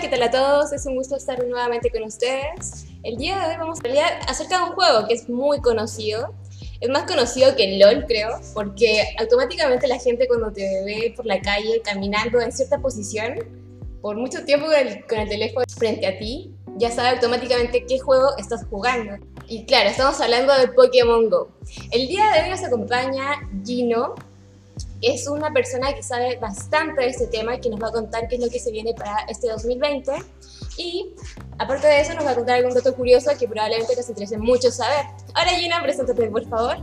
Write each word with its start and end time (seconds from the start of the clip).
¿qué 0.00 0.08
tal 0.08 0.22
a 0.22 0.30
todos? 0.30 0.72
Es 0.72 0.86
un 0.86 0.94
gusto 0.94 1.16
estar 1.16 1.44
nuevamente 1.44 1.90
con 1.90 2.04
ustedes. 2.04 2.86
El 3.02 3.16
día 3.16 3.36
de 3.40 3.46
hoy 3.46 3.56
vamos 3.58 3.80
a 3.82 3.88
hablar 3.88 4.20
acerca 4.28 4.58
de 4.58 4.64
un 4.64 4.70
juego 4.70 5.08
que 5.08 5.14
es 5.14 5.28
muy 5.28 5.60
conocido. 5.60 6.32
Es 6.80 6.88
más 6.88 7.02
conocido 7.02 7.56
que 7.56 7.78
LOL, 7.78 8.04
creo, 8.06 8.38
porque 8.54 9.02
automáticamente 9.18 9.88
la 9.88 9.98
gente 9.98 10.28
cuando 10.28 10.52
te 10.52 10.62
ve 10.84 11.14
por 11.16 11.26
la 11.26 11.40
calle 11.40 11.82
caminando 11.82 12.40
en 12.40 12.52
cierta 12.52 12.78
posición, 12.78 13.38
por 14.00 14.16
mucho 14.16 14.44
tiempo 14.44 14.66
con 15.08 15.18
el 15.18 15.28
teléfono 15.28 15.64
frente 15.76 16.06
a 16.06 16.16
ti, 16.16 16.54
ya 16.76 16.92
sabe 16.92 17.08
automáticamente 17.08 17.84
qué 17.84 17.98
juego 17.98 18.36
estás 18.38 18.66
jugando. 18.70 19.16
Y 19.48 19.64
claro, 19.64 19.90
estamos 19.90 20.20
hablando 20.20 20.56
de 20.56 20.68
Pokémon 20.68 21.28
Go. 21.28 21.48
El 21.90 22.06
día 22.06 22.30
de 22.32 22.42
hoy 22.42 22.50
nos 22.50 22.62
acompaña 22.62 23.48
Gino, 23.64 24.14
es 25.00 25.28
una 25.28 25.52
persona 25.52 25.94
que 25.94 26.02
sabe 26.02 26.36
bastante 26.36 27.02
de 27.02 27.08
este 27.08 27.26
tema 27.26 27.56
y 27.56 27.60
que 27.60 27.70
nos 27.70 27.80
va 27.82 27.88
a 27.88 27.92
contar 27.92 28.28
qué 28.28 28.36
es 28.36 28.40
lo 28.40 28.50
que 28.50 28.58
se 28.58 28.70
viene 28.70 28.94
para 28.94 29.20
este 29.28 29.48
2020. 29.48 30.12
Y 30.76 31.14
aparte 31.58 31.86
de 31.86 32.00
eso, 32.00 32.14
nos 32.14 32.24
va 32.24 32.30
a 32.30 32.34
contar 32.34 32.56
algún 32.56 32.74
dato 32.74 32.94
curioso 32.94 33.30
que 33.38 33.48
probablemente 33.48 33.94
les 33.94 34.08
interese 34.08 34.38
mucho 34.38 34.70
saber. 34.70 35.06
Ahora, 35.34 35.50
Gina, 35.50 35.82
preséntate, 35.82 36.28
por 36.28 36.48
favor. 36.48 36.76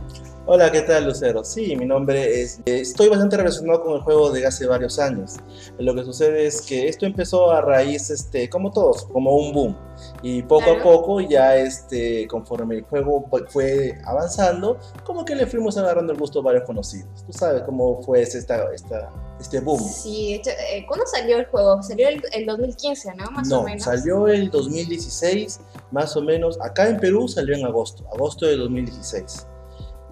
Hola, 0.48 0.70
¿qué 0.70 0.82
tal 0.82 1.06
Lucero? 1.06 1.42
Sí, 1.42 1.74
mi 1.74 1.86
nombre 1.86 2.40
es... 2.40 2.60
Estoy 2.66 3.08
bastante 3.08 3.36
relacionado 3.36 3.82
con 3.82 3.94
el 3.94 4.02
juego 4.02 4.30
de 4.30 4.46
hace 4.46 4.64
varios 4.64 5.00
años. 5.00 5.34
Lo 5.76 5.92
que 5.92 6.04
sucede 6.04 6.46
es 6.46 6.62
que 6.62 6.86
esto 6.86 7.04
empezó 7.04 7.50
a 7.50 7.62
raíz, 7.62 8.10
este, 8.10 8.48
como 8.48 8.70
todos, 8.70 9.06
como 9.06 9.34
un 9.34 9.52
boom. 9.52 9.76
Y 10.22 10.44
poco 10.44 10.70
a 10.70 10.80
poco, 10.80 11.20
ya 11.20 11.56
este, 11.56 12.28
conforme 12.28 12.76
el 12.76 12.82
juego 12.84 13.28
fue 13.48 13.98
avanzando, 14.04 14.78
como 15.04 15.24
que 15.24 15.34
le 15.34 15.48
fuimos 15.48 15.76
agarrando 15.78 16.12
el 16.12 16.18
gusto 16.20 16.38
a 16.38 16.42
varios 16.42 16.62
conocidos. 16.62 17.26
Tú 17.26 17.32
sabes 17.32 17.62
cómo 17.62 18.00
fue 18.02 18.22
esta, 18.22 18.72
esta, 18.72 19.10
este 19.40 19.58
boom. 19.58 19.80
Sí, 19.80 20.28
de 20.28 20.34
hecho, 20.36 20.50
eh, 20.50 20.86
¿cuándo 20.86 21.06
salió 21.06 21.38
el 21.38 21.46
juego? 21.46 21.82
Salió 21.82 22.08
el, 22.08 22.22
el 22.32 22.46
2015, 22.46 23.16
¿no? 23.16 23.32
Más 23.32 23.48
no, 23.48 23.62
o 23.62 23.64
menos. 23.64 23.82
salió 23.82 24.28
el 24.28 24.48
2016, 24.52 25.58
más 25.90 26.16
o 26.16 26.22
menos. 26.22 26.56
Acá 26.60 26.88
en 26.88 27.00
Perú 27.00 27.26
salió 27.26 27.56
en 27.56 27.64
agosto, 27.64 28.04
agosto 28.12 28.46
de 28.46 28.56
2016 28.58 29.48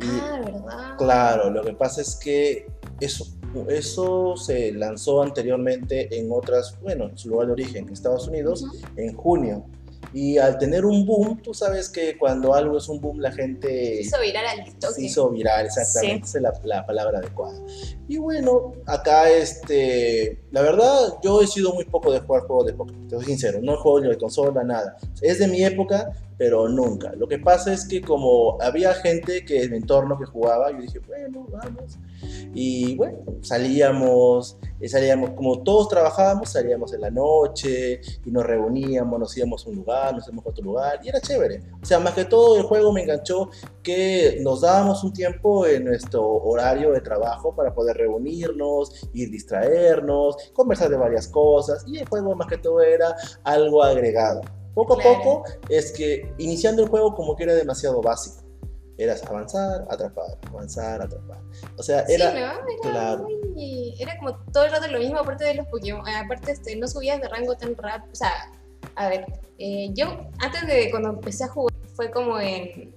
ah, 0.03 0.41
¿verdad? 0.45 0.97
Claro, 0.99 1.51
lo 1.51 1.63
que 1.63 1.73
pasa 1.73 2.01
es 2.01 2.17
que 2.17 2.67
eso, 3.01 3.27
eso 3.69 4.37
se 4.37 4.73
lanzó 4.73 5.23
anteriormente 5.23 6.19
en 6.19 6.31
otras, 6.31 6.79
bueno, 6.83 7.09
en 7.09 7.19
su 7.19 7.29
lugar 7.29 7.49
de 7.49 7.53
origen, 7.53 7.87
en 7.87 7.93
Estados 7.93 8.29
Unidos, 8.29 8.65
en 8.97 9.15
junio. 9.15 9.67
Y 10.13 10.39
al 10.39 10.59
tener 10.59 10.85
un 10.85 11.05
boom, 11.05 11.43
tú 11.43 11.53
sabes 11.53 11.89
que 11.89 12.17
cuando 12.17 12.55
algo 12.55 12.79
es 12.79 12.89
un 12.89 13.01
boom, 13.01 13.19
la 13.19 13.33
gente... 13.33 13.97
Se 13.97 14.03
hizo 14.03 14.21
viral 14.21 14.45
al 14.47 14.93
Se 14.95 15.03
hizo 15.03 15.29
viral, 15.31 15.67
exactamente, 15.67 16.27
esa 16.29 16.39
es 16.39 16.43
la, 16.43 16.53
la, 16.63 16.87
palabra 16.87 17.19
adecuada. 17.19 17.59
Y 18.07 18.19
bueno, 18.19 18.75
acá, 18.87 19.29
este, 19.29 20.41
la 20.53 20.63
verdad, 20.63 21.15
yo 21.23 21.43
he 21.43 21.49
sido 21.49 21.75
muy 21.75 21.85
poco 21.85 22.13
de 22.13 22.21
jugar 22.21 22.43
juegos 22.43 22.67
de 22.67 22.75
Pokémon, 22.75 23.09
te 23.09 23.17
soy 23.17 23.25
sincero, 23.25 23.59
no 23.61 23.77
juego 23.77 24.01
ni 24.01 24.09
de 24.09 24.17
consola, 24.17 24.63
nada. 24.63 24.97
Es 25.21 25.41
de 25.41 25.49
mi 25.49 25.65
época, 25.65 26.13
pero 26.37 26.69
nunca. 26.69 27.13
Lo 27.17 27.29
que 27.29 27.39
pasa 27.39 27.73
es 27.73 27.87
que 27.87 28.01
como 28.01 28.61
había 28.61 28.93
gente 28.95 29.45
que 29.45 29.63
en 29.63 29.71
mi 29.71 29.77
entorno 29.79 30.19
que 30.19 30.25
jugaba, 30.25 30.71
yo 30.73 30.79
dije, 30.79 30.99
bueno, 31.07 31.47
vamos. 31.51 31.99
Y 32.55 32.97
bueno, 32.97 33.19
salíamos, 33.43 34.59
eh, 34.81 34.89
salíamos, 34.89 35.31
como 35.31 35.63
todos 35.63 35.89
trabajábamos, 35.89 36.51
salíamos 36.51 36.93
en 36.93 37.03
la 37.03 37.11
noche 37.11 38.01
y 38.25 38.31
nos 38.31 38.45
reuníamos, 38.45 39.19
nos 39.19 39.37
íbamos 39.37 39.67
a 39.67 39.71
un 39.71 39.77
lugar, 39.77 40.15
nos 40.15 40.27
íbamos 40.27 40.47
a 40.47 40.51
otro 40.51 40.65
lugar 40.65 41.01
y 41.03 41.09
era 41.09 41.21
chévere. 41.21 41.63
O 41.83 41.85
sea, 41.85 42.01
más 42.01 42.15
que 42.15 42.25
todo 42.25 42.57
el 42.57 42.65
juego 42.65 42.93
me 42.93 43.03
enganchó 43.03 43.51
que 43.83 44.39
nos 44.43 44.63
dábamos 44.63 45.05
un 45.05 45.13
tiempo 45.13 45.67
en 45.67 45.85
nuestro 45.85 46.25
horario 46.27 46.93
de 46.93 47.01
trabajo 47.01 47.55
para 47.55 47.75
poder 47.75 47.97
reunirnos, 47.97 49.09
ir 49.13 49.31
distraernos, 49.31 50.37
conversar 50.53 50.89
de 50.91 50.97
varias 50.97 51.29
cosas 51.29 51.85
y 51.87 51.99
el 51.99 52.09
juego 52.09 52.35
más 52.35 52.49
que 52.49 52.59
todo 52.59 52.81
era 52.81 53.15
algo 53.45 53.83
agregado. 53.83 54.41
Poco 54.75 54.95
a 54.95 55.03
poco 55.03 55.45
es 55.69 55.93
que 55.93 56.33
iniciando 56.39 56.83
el 56.83 56.89
juego 56.89 57.15
como 57.15 57.37
que 57.37 57.45
era 57.45 57.55
demasiado 57.55 58.03
básico. 58.03 58.43
Eras 58.97 59.25
avanzar, 59.25 59.87
atrapar, 59.91 60.39
avanzar, 60.49 61.03
atrapar. 61.03 61.39
O 61.77 61.83
sea, 61.83 62.05
era. 62.09 62.31
Sí, 62.31 62.39
¿no? 62.39 62.41
Era, 62.41 62.59
claro. 62.83 63.29
muy, 63.53 63.95
era 63.99 64.17
como 64.19 64.37
todo 64.53 64.65
el 64.65 64.73
rato 64.73 64.87
lo 64.89 64.99
mismo, 65.01 65.19
aparte 65.19 65.45
de 65.45 65.55
los 65.55 65.67
Pokémon. 65.67 66.07
Eh, 66.07 66.17
aparte, 66.17 66.53
este, 66.53 66.77
no 66.77 66.87
subías 66.87 67.21
de 67.21 67.29
rango 67.29 67.57
tan 67.57 67.77
rápido. 67.77 68.13
O 68.13 68.15
sea, 68.15 68.53
a 68.95 69.09
ver, 69.09 69.27
eh, 69.59 69.91
yo 69.95 70.07
antes 70.39 70.67
de 70.67 70.91
cuando 70.91 71.11
empecé 71.11 71.45
a 71.45 71.49
jugar, 71.49 71.75
fue 71.95 72.11
como 72.11 72.39
en 72.39 72.95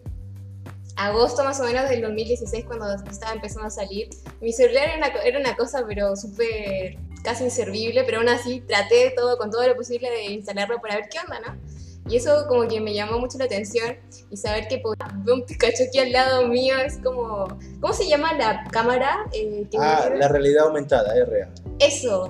agosto 0.97 1.43
más 1.43 1.59
o 1.59 1.63
menos 1.63 1.89
del 1.89 2.01
2016, 2.01 2.65
cuando 2.65 2.93
estaba 3.09 3.33
empezando 3.33 3.67
a 3.67 3.71
salir. 3.71 4.09
Mi 4.41 4.51
celular 4.51 4.89
era 4.89 4.97
una, 4.97 5.07
era 5.23 5.39
una 5.39 5.55
cosa, 5.55 5.83
pero 5.87 6.15
súper 6.15 6.97
casi 7.23 7.43
inservible, 7.43 8.03
pero 8.03 8.19
aún 8.19 8.29
así 8.29 8.61
traté 8.61 9.13
todo, 9.15 9.37
con 9.37 9.51
todo 9.51 9.67
lo 9.67 9.75
posible 9.75 10.09
de 10.09 10.25
instalarlo 10.25 10.79
para 10.79 10.95
ver 10.95 11.05
qué 11.09 11.19
onda, 11.19 11.39
¿no? 11.39 11.57
Y 12.09 12.15
eso 12.15 12.45
como 12.47 12.67
que 12.67 12.79
me 12.79 12.93
llamó 12.93 13.19
mucho 13.19 13.37
la 13.37 13.45
atención 13.45 13.97
y 14.29 14.37
saber 14.37 14.67
que 14.69 14.81
veo 15.25 15.35
un 15.35 15.45
Pikachu 15.45 15.83
aquí 15.87 15.99
al 15.99 16.13
lado 16.13 16.47
mío 16.47 16.75
es 16.77 16.99
como... 17.03 17.47
¿Cómo 17.81 17.93
se 17.93 18.07
llama 18.07 18.33
la 18.33 18.63
cámara? 18.71 19.25
Eh, 19.33 19.67
ah, 19.77 20.09
la 20.15 20.29
realidad 20.29 20.67
aumentada, 20.67 21.13
real. 21.25 21.53
Eso. 21.79 22.29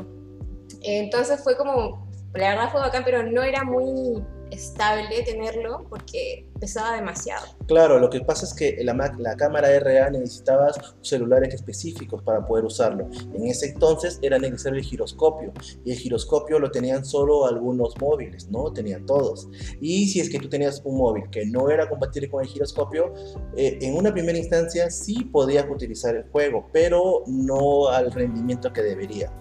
Entonces 0.82 1.44
fue 1.44 1.56
como... 1.56 2.08
La 2.34 2.50
verdad 2.50 2.72
fue 2.72 2.82
bacán, 2.82 3.04
pero 3.06 3.24
no 3.24 3.44
era 3.44 3.64
muy 3.64 4.24
estable 4.52 5.24
tenerlo 5.24 5.86
porque 5.90 6.46
pesaba 6.60 6.96
demasiado. 6.96 7.46
Claro, 7.68 8.00
lo 8.00 8.10
que 8.10 8.22
pasa 8.22 8.46
es 8.46 8.54
que 8.54 8.78
la, 8.84 8.94
la 9.18 9.36
cámara 9.36 9.68
RA 9.80 10.10
necesitabas 10.10 10.78
celulares 11.02 11.54
específicos 11.54 12.22
para 12.24 12.46
poder 12.46 12.66
usarlo. 12.66 13.10
En 13.34 13.46
ese 13.46 13.68
entonces 13.68 14.20
era 14.22 14.40
necesario 14.40 14.80
el 14.80 14.86
giroscopio 14.86 15.54
y 15.86 15.92
el 15.92 15.98
giroscopio 15.98 16.60
lo 16.60 16.72
tenían 16.72 17.06
solo 17.06 17.46
algunos 17.46 17.96
móviles, 18.00 18.50
no 18.50 18.72
tenían 18.72 19.06
todos. 19.06 19.48
Y 19.82 20.08
si 20.08 20.20
es 20.20 20.30
que 20.30 20.40
tú 20.40 20.50
tenías 20.50 20.82
un 20.84 20.98
móvil 20.98 21.30
que 21.30 21.46
no 21.46 21.70
era 21.70 21.88
compatible 21.88 22.30
con 22.30 22.42
el 22.42 22.48
giroscopio, 22.48 23.14
eh, 23.56 23.78
en 23.82 23.96
una 23.96 24.14
primera 24.14 24.38
instancia 24.38 24.90
sí 24.90 25.26
podías 25.26 25.66
utilizar 25.70 26.16
el 26.16 26.24
juego, 26.30 26.70
pero 26.72 27.24
no 27.28 27.88
al 27.90 28.12
rendimiento 28.12 28.72
que 28.74 28.82
debería. 28.82 29.32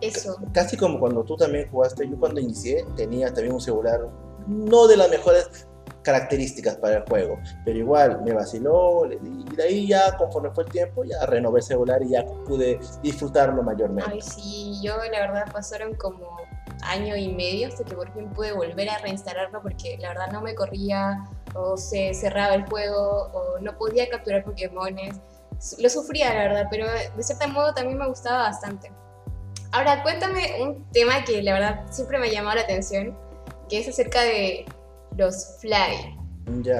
Eso. 0.00 0.36
Casi 0.52 0.76
como 0.76 1.00
cuando 1.00 1.24
tú 1.24 1.36
también 1.36 1.68
jugaste, 1.70 2.08
yo 2.08 2.16
cuando 2.18 2.40
inicié 2.40 2.84
tenía 2.96 3.32
también 3.32 3.54
un 3.54 3.60
celular 3.60 4.08
no 4.48 4.86
de 4.86 4.96
las 4.96 5.10
mejores 5.10 5.68
características 6.02 6.76
para 6.76 6.98
el 6.98 7.02
juego, 7.02 7.38
pero 7.64 7.78
igual 7.78 8.22
me 8.22 8.32
vaciló 8.32 9.06
y 9.12 9.54
de 9.54 9.62
ahí 9.62 9.88
ya 9.88 10.16
conforme 10.16 10.50
fue 10.52 10.64
el 10.64 10.70
tiempo 10.70 11.04
ya 11.04 11.26
renové 11.26 11.60
el 11.60 11.64
celular 11.64 12.02
y 12.02 12.10
ya 12.10 12.24
pude 12.46 12.80
disfrutarlo 13.02 13.62
mayormente. 13.62 14.10
Ay, 14.10 14.22
sí, 14.22 14.80
yo 14.82 14.96
la 14.96 15.20
verdad 15.20 15.52
pasaron 15.52 15.94
como 15.96 16.38
año 16.82 17.14
y 17.16 17.28
medio 17.34 17.68
hasta 17.68 17.84
que 17.84 17.94
por 17.94 18.10
fin 18.14 18.30
pude 18.30 18.52
volver 18.52 18.88
a 18.88 18.98
reinstalarlo 18.98 19.60
porque 19.60 19.98
la 20.00 20.08
verdad 20.08 20.30
no 20.32 20.40
me 20.40 20.54
corría 20.54 21.28
o 21.54 21.76
se 21.76 22.14
cerraba 22.14 22.54
el 22.54 22.66
juego 22.66 23.28
o 23.34 23.58
no 23.60 23.76
podía 23.76 24.08
capturar 24.08 24.44
Pokémones. 24.44 25.16
Lo 25.78 25.90
sufría 25.90 26.32
la 26.32 26.42
verdad, 26.42 26.66
pero 26.70 26.86
de 26.86 27.22
cierto 27.22 27.48
modo 27.48 27.74
también 27.74 27.98
me 27.98 28.08
gustaba 28.08 28.44
bastante. 28.44 28.92
Ahora 29.72 30.02
cuéntame 30.02 30.62
un 30.62 30.90
tema 30.92 31.24
que 31.24 31.42
la 31.42 31.52
verdad 31.52 31.84
siempre 31.90 32.18
me 32.18 32.28
ha 32.28 32.32
llamado 32.32 32.56
la 32.56 32.62
atención 32.62 33.27
que 33.68 33.80
es 33.80 33.88
acerca 33.88 34.22
de 34.22 34.64
los 35.16 35.56
fly. 35.60 36.16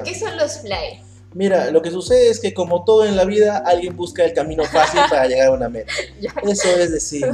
¿Qué 0.05 0.15
son 0.19 0.37
los 0.37 0.61
fly? 0.61 1.03
Mira, 1.35 1.71
lo 1.71 1.83
que 1.83 1.91
sucede 1.91 2.31
es 2.31 2.41
que 2.41 2.55
como 2.55 2.85
todo 2.85 3.05
en 3.05 3.17
la 3.17 3.25
vida, 3.25 3.59
alguien 3.59 3.97
busca 3.97 4.25
el 4.25 4.33
camino 4.33 4.65
fácil 4.65 5.01
para 5.11 5.27
llegar 5.27 5.49
a 5.49 5.53
una 5.53 5.69
meta. 5.69 5.93
Eso 6.43 6.69
es 6.69 6.91
decir, 6.91 7.27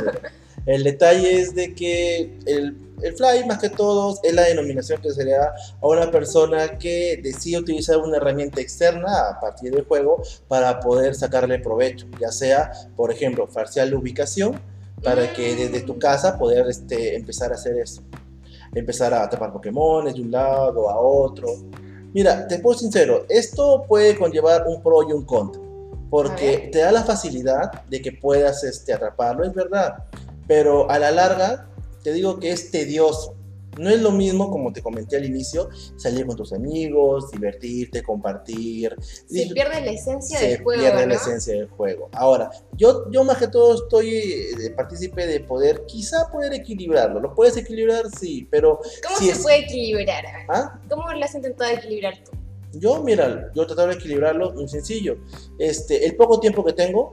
el 0.67 0.83
detalle 0.83 1.41
es 1.41 1.55
de 1.55 1.75
que 1.75 2.33
el, 2.47 2.77
el, 3.03 3.17
fly, 3.17 3.45
más 3.47 3.59
que 3.59 3.69
todo, 3.69 4.19
es 4.25 4.35
la 4.35 4.43
denominación 4.43 5.01
que 5.01 5.11
se 5.11 5.25
le 5.25 5.33
da 5.33 5.55
a 5.81 5.87
una 5.87 6.11
persona 6.11 6.77
que 6.77 7.21
decide 7.23 7.59
utilizar 7.59 7.99
una 7.99 8.17
herramienta 8.17 8.61
externa 8.61 9.29
a 9.29 9.41
partir 9.41 9.73
del 9.73 9.85
juego 9.85 10.23
para 10.49 10.81
poder 10.81 11.15
sacarle 11.15 11.61
provecho, 11.61 12.07
ya 12.21 12.33
sea, 12.33 12.73
por 12.97 13.13
ejemplo, 13.13 13.47
farsear 13.47 13.89
la 13.89 13.97
ubicación 13.97 14.61
para 15.05 15.33
que 15.33 15.55
desde 15.55 15.83
tu 15.83 15.99
casa 15.99 16.37
poder 16.39 16.67
este, 16.69 17.15
empezar 17.15 17.53
a 17.53 17.55
hacer 17.55 17.79
eso 17.79 18.03
empezar 18.75 19.15
a 19.15 19.25
atrapar 19.25 19.53
Pokémon 19.53 20.05
de 20.13 20.21
un 20.21 20.31
lado 20.31 20.89
a 20.89 20.99
otro. 20.99 21.49
Mira, 22.13 22.47
te 22.47 22.59
puedo 22.59 22.79
sincero, 22.79 23.25
esto 23.29 23.85
puede 23.89 24.17
conllevar 24.17 24.65
un 24.69 24.83
pro 24.83 25.09
y 25.09 25.13
un 25.13 25.25
contra, 25.25 25.61
porque 26.11 26.69
te 26.71 26.79
da 26.79 26.93
la 26.93 27.03
facilidad 27.03 27.85
de 27.89 28.01
que 28.01 28.13
puedas 28.13 28.63
este, 28.63 28.93
atraparlo, 28.93 29.45
es 29.45 29.53
verdad, 29.53 30.05
pero 30.47 30.89
a 30.91 30.99
la 30.99 31.11
larga 31.11 31.69
te 32.03 32.13
digo 32.13 32.39
que 32.39 32.53
es 32.53 32.71
tedioso. 32.71 33.35
No 33.79 33.91
es 33.91 34.01
lo 34.01 34.11
mismo, 34.11 34.51
como 34.51 34.73
te 34.73 34.83
comenté 34.83 35.17
al 35.17 35.25
inicio, 35.25 35.69
salir 35.97 36.27
con 36.27 36.37
tus 36.37 36.53
amigos, 36.53 37.31
divertirte, 37.31 38.03
compartir. 38.03 38.95
Se 39.01 39.47
pierde 39.53 39.81
la 39.81 39.91
esencia 39.91 40.41
del 40.41 40.63
juego. 40.63 40.83
Se 40.83 40.91
pierde 40.91 41.07
la 41.07 41.15
esencia 41.15 41.55
del 41.55 41.69
juego. 41.69 42.09
Ahora, 42.13 42.51
yo, 42.77 43.11
yo 43.11 43.25
más 43.25 43.39
que 43.39 43.49
todo 43.49 43.75
estoy 43.75 44.11
de 44.11 44.71
partícipe 44.71 45.27
de 45.27 45.41
poder, 45.41 45.85
quizá 45.87 46.31
poder 46.31 46.53
equilibrarlo. 46.55 47.21
¿Lo 47.21 47.35
puedes 47.35 47.57
equilibrar? 47.57 48.05
Sí, 48.19 48.47
pero. 48.51 48.81
¿Cómo 49.07 49.17
se 49.19 49.43
puede 49.43 49.59
equilibrar? 49.61 50.25
¿Ah? 50.49 50.81
¿Cómo 50.89 51.13
lo 51.13 51.25
has 51.25 51.35
intentado 51.35 51.71
equilibrar 51.73 52.15
tú? 52.25 52.33
Yo, 52.79 53.03
mira, 53.03 53.53
yo 53.55 53.63
he 53.63 53.67
tratado 53.67 53.89
de 53.89 53.95
equilibrarlo 53.95 54.53
muy 54.53 54.69
sencillo. 54.69 55.17
Este, 55.59 56.05
el 56.07 56.17
poco 56.17 56.41
tiempo 56.41 56.65
que 56.65 56.73
tengo, 56.73 57.13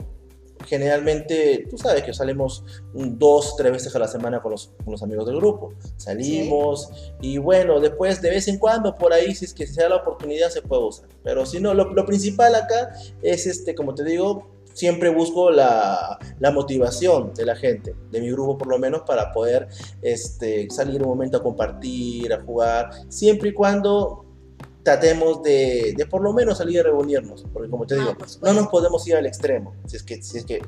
generalmente, 0.65 1.67
tú 1.69 1.77
sabes 1.77 2.03
que 2.03 2.13
salimos 2.13 2.63
dos, 2.93 3.55
tres 3.55 3.71
veces 3.71 3.95
a 3.95 3.99
la 3.99 4.07
semana 4.07 4.41
con 4.41 4.51
los, 4.51 4.71
con 4.83 4.91
los 4.91 5.03
amigos 5.03 5.25
del 5.25 5.37
grupo. 5.37 5.73
Salimos 5.97 6.89
y 7.21 7.37
bueno, 7.37 7.79
después 7.79 8.21
de 8.21 8.29
vez 8.29 8.47
en 8.47 8.57
cuando 8.57 8.97
por 8.97 9.13
ahí, 9.13 9.33
si 9.35 9.45
es 9.45 9.53
que 9.53 9.67
se 9.67 9.81
da 9.81 9.89
la 9.89 9.97
oportunidad, 9.97 10.49
se 10.49 10.61
puede 10.61 10.83
usar. 10.83 11.07
Pero 11.23 11.45
si 11.45 11.59
no, 11.59 11.73
lo, 11.73 11.93
lo 11.93 12.05
principal 12.05 12.55
acá 12.55 12.93
es, 13.21 13.47
este, 13.47 13.75
como 13.75 13.93
te 13.93 14.03
digo, 14.03 14.47
siempre 14.73 15.09
busco 15.09 15.51
la, 15.51 16.17
la, 16.39 16.51
motivación 16.51 17.33
de 17.33 17.45
la 17.45 17.55
gente, 17.55 17.95
de 18.09 18.21
mi 18.21 18.31
grupo 18.31 18.57
por 18.57 18.67
lo 18.67 18.79
menos, 18.79 19.01
para 19.01 19.31
poder 19.31 19.67
este, 20.01 20.69
salir 20.69 21.01
un 21.01 21.09
momento 21.09 21.37
a 21.37 21.43
compartir, 21.43 22.33
a 22.33 22.41
jugar, 22.41 22.89
siempre 23.09 23.49
y 23.49 23.53
cuando 23.53 24.25
tratemos 24.83 25.43
de, 25.43 25.93
de 25.95 26.05
por 26.05 26.21
lo 26.21 26.33
menos 26.33 26.57
salir 26.57 26.79
a 26.79 26.83
reunirnos, 26.83 27.45
porque 27.53 27.69
como 27.69 27.85
te 27.85 27.95
digo, 27.95 28.15
no 28.41 28.53
nos 28.53 28.67
podemos 28.67 29.07
ir 29.07 29.15
al 29.15 29.25
extremo, 29.25 29.75
si 29.85 29.97
es 29.97 30.03
que, 30.03 30.21
si 30.21 30.37
es 30.39 30.45
que 30.45 30.61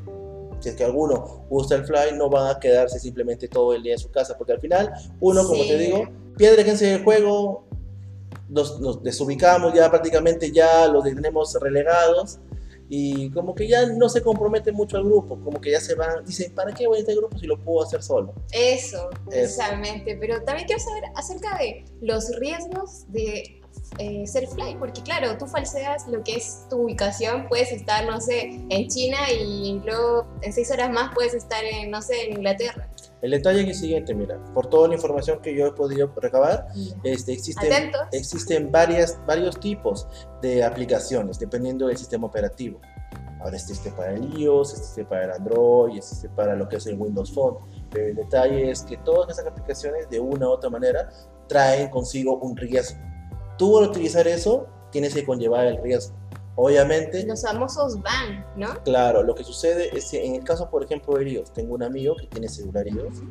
si 0.63 0.69
es 0.69 0.75
que 0.75 0.85
alguno 0.85 1.45
gusta 1.49 1.75
el 1.75 1.85
fly, 1.85 2.17
no 2.17 2.29
van 2.29 2.55
a 2.55 2.57
quedarse 2.57 2.97
simplemente 2.97 3.49
todo 3.49 3.73
el 3.73 3.83
día 3.83 3.93
en 3.93 3.99
su 3.99 4.09
casa, 4.09 4.37
porque 4.37 4.53
al 4.53 4.61
final 4.61 4.93
uno, 5.19 5.45
como 5.45 5.61
te 5.61 5.77
digo, 5.77 6.09
pierde 6.37 6.93
el 6.93 7.03
juego, 7.03 7.67
nos, 8.47 8.79
nos, 8.79 9.03
desubicamos 9.03 9.73
ya 9.73 9.89
prácticamente, 9.89 10.53
ya 10.53 10.87
los 10.87 11.03
tenemos 11.03 11.53
relegados 11.59 12.39
y 12.87 13.29
como 13.31 13.55
que 13.55 13.67
ya 13.67 13.87
no 13.87 14.07
se 14.07 14.21
compromete 14.21 14.71
mucho 14.71 14.95
al 14.95 15.03
grupo, 15.03 15.37
como 15.43 15.59
que 15.59 15.71
ya 15.71 15.81
se 15.81 15.95
van, 15.95 16.23
dicen, 16.25 16.53
¿para 16.55 16.73
qué 16.73 16.87
voy 16.87 16.97
a 16.97 17.01
este 17.01 17.15
grupo 17.15 17.37
si 17.37 17.45
lo 17.45 17.59
puedo 17.59 17.83
hacer 17.83 18.01
solo? 18.01 18.33
Eso, 18.51 19.09
precisamente, 19.25 20.15
pero 20.15 20.41
también 20.43 20.65
quiero 20.65 20.81
saber 20.81 21.03
acerca 21.15 21.57
de 21.57 21.83
los 22.01 22.33
riesgos 22.37 23.11
de 23.11 23.62
eh, 23.99 24.25
ser 24.27 24.47
fly, 24.47 24.75
porque 24.79 25.01
claro, 25.01 25.37
tú 25.37 25.45
falseas 25.45 26.07
lo 26.07 26.23
que 26.23 26.35
es 26.35 26.65
tu 26.69 26.83
ubicación, 26.83 27.47
puedes 27.47 27.71
estar, 27.71 28.05
no 28.05 28.19
sé, 28.19 28.65
en 28.69 28.87
China 28.87 29.17
y 29.31 29.81
luego 29.85 30.27
en 30.41 30.51
seis 30.51 30.71
horas 30.71 30.91
más 30.91 31.13
puedes 31.13 31.33
estar 31.33 31.63
en, 31.63 31.91
no 31.91 32.01
sé, 32.01 32.27
en 32.27 32.37
Inglaterra. 32.37 32.89
El 33.21 33.31
detalle 33.31 33.61
es 33.61 33.67
el 33.67 33.75
siguiente, 33.75 34.13
mira, 34.13 34.37
por 34.53 34.67
toda 34.67 34.89
la 34.89 34.95
información 34.95 35.41
que 35.41 35.55
yo 35.55 35.67
he 35.67 35.71
podido 35.71 36.13
recabar, 36.17 36.67
este, 37.03 37.33
existen, 37.33 37.91
existen 38.11 38.71
varias, 38.71 39.17
varios 39.25 39.59
tipos 39.59 40.07
de 40.41 40.63
aplicaciones 40.63 41.39
dependiendo 41.39 41.87
del 41.87 41.97
sistema 41.97 42.27
operativo. 42.27 42.81
Ahora 43.43 43.57
existe 43.57 43.91
para 43.91 44.13
el 44.13 44.39
iOS, 44.39 44.71
existe 44.71 45.03
para 45.03 45.25
el 45.25 45.31
Android, 45.31 45.97
existe 45.97 46.29
para 46.29 46.55
lo 46.55 46.67
que 46.69 46.77
es 46.77 46.87
el 46.87 46.99
Windows 46.99 47.33
Phone. 47.33 47.57
Pero 47.91 48.07
el 48.07 48.15
detalle 48.15 48.71
es 48.71 48.83
que 48.83 48.97
todas 48.97 49.29
esas 49.31 49.45
aplicaciones 49.45 50.09
de 50.09 50.19
una 50.19 50.47
u 50.47 50.51
otra 50.51 50.69
manera 50.69 51.09
traen 51.47 51.89
consigo 51.89 52.37
un 52.37 52.55
riesgo. 52.55 52.97
Tú 53.63 53.77
al 53.77 53.85
utilizar 53.85 54.27
eso 54.27 54.67
tienes 54.91 55.13
que 55.13 55.23
conllevar 55.23 55.65
el 55.67 55.81
riesgo. 55.81 56.13
Obviamente. 56.57 57.25
Los 57.25 57.43
famosos 57.43 58.01
van, 58.01 58.45
¿no? 58.57 58.83
Claro, 58.83 59.23
lo 59.23 59.33
que 59.35 59.45
sucede 59.45 59.97
es 59.97 60.11
que 60.11 60.25
en 60.25 60.35
el 60.35 60.43
caso, 60.43 60.69
por 60.69 60.83
ejemplo, 60.83 61.15
de 61.15 61.29
iOS, 61.29 61.53
tengo 61.53 61.73
un 61.73 61.81
amigo 61.81 62.13
que 62.17 62.27
tiene 62.27 62.49
celular 62.49 62.85
iOS 62.85 63.21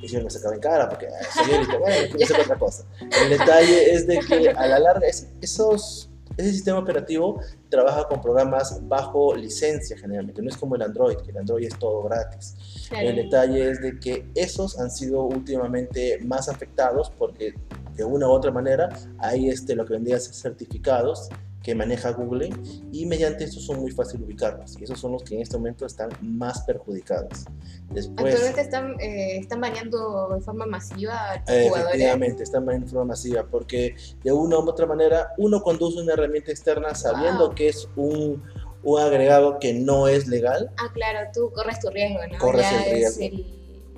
y 0.00 0.08
si 0.08 0.16
me 0.18 0.30
sacaba 0.30 0.54
en 0.54 0.60
cara 0.60 0.88
porque 0.88 1.08
soy 1.34 1.52
élite, 1.52 1.78
bueno, 1.78 2.16
que 2.16 2.42
otra 2.42 2.56
cosa. 2.60 2.84
El 3.00 3.30
detalle 3.30 3.92
es 3.92 4.06
de 4.06 4.20
que 4.20 4.50
a 4.50 4.68
la 4.68 4.78
larga, 4.78 5.04
esos, 5.40 6.08
ese 6.36 6.52
sistema 6.52 6.78
operativo 6.78 7.40
trabaja 7.68 8.06
con 8.06 8.20
programas 8.20 8.78
bajo 8.86 9.34
licencia 9.34 9.98
generalmente, 9.98 10.42
no 10.42 10.48
es 10.48 10.56
como 10.56 10.76
el 10.76 10.82
Android, 10.82 11.16
que 11.16 11.32
el 11.32 11.38
Android 11.38 11.66
es 11.66 11.76
todo 11.76 12.04
gratis. 12.04 12.54
El 12.92 13.16
detalle 13.16 13.68
es 13.68 13.82
de 13.82 13.98
que 13.98 14.30
esos 14.36 14.78
han 14.78 14.92
sido 14.92 15.24
últimamente 15.24 16.20
más 16.22 16.48
afectados 16.48 17.10
porque 17.18 17.54
de 17.94 18.04
una 18.04 18.28
u 18.28 18.30
otra 18.30 18.50
manera 18.50 18.88
hay 19.18 19.48
este, 19.48 19.74
lo 19.74 19.84
que 19.84 19.94
vendría 19.94 20.16
a 20.16 20.20
ser 20.20 20.34
certificados 20.34 21.28
que 21.62 21.74
maneja 21.74 22.10
Google 22.10 22.50
y 22.90 23.06
mediante 23.06 23.44
estos 23.44 23.64
son 23.64 23.80
muy 23.80 23.92
fácil 23.92 24.22
ubicarlos 24.22 24.76
y 24.80 24.84
esos 24.84 24.98
son 24.98 25.12
los 25.12 25.22
que 25.22 25.36
en 25.36 25.42
este 25.42 25.56
momento 25.56 25.86
están 25.86 26.10
más 26.20 26.62
perjudicados. 26.62 27.44
Después, 27.90 28.34
Actualmente 28.34 28.60
están, 28.60 29.00
eh, 29.00 29.38
están 29.38 29.60
baneando 29.60 30.28
de 30.34 30.40
forma 30.40 30.66
masiva 30.66 31.36
eh, 31.46 31.68
jugadores. 31.68 31.94
Efectivamente, 31.94 32.42
están 32.42 32.66
baneando 32.66 32.86
de 32.86 32.92
forma 32.92 33.12
masiva 33.12 33.46
porque 33.48 33.94
de 34.24 34.32
una 34.32 34.58
u 34.58 34.68
otra 34.68 34.86
manera 34.86 35.32
uno 35.38 35.62
cuando 35.62 35.86
usa 35.86 36.02
una 36.02 36.14
herramienta 36.14 36.50
externa 36.50 36.94
sabiendo 36.94 37.54
que 37.54 37.68
es 37.68 37.88
un, 37.94 38.42
un, 38.82 39.00
agregado 39.00 39.58
que 39.60 39.72
no 39.72 40.08
es 40.08 40.26
legal. 40.26 40.70
Ah, 40.78 40.90
claro, 40.92 41.30
tú 41.32 41.52
corres 41.52 41.78
tu 41.78 41.90
riesgo, 41.90 42.18
¿no? 42.30 42.38
Corres 42.38 42.66
el 42.72 42.92
riesgo. 42.92 43.22
Es 43.22 43.32
el, 43.32 43.46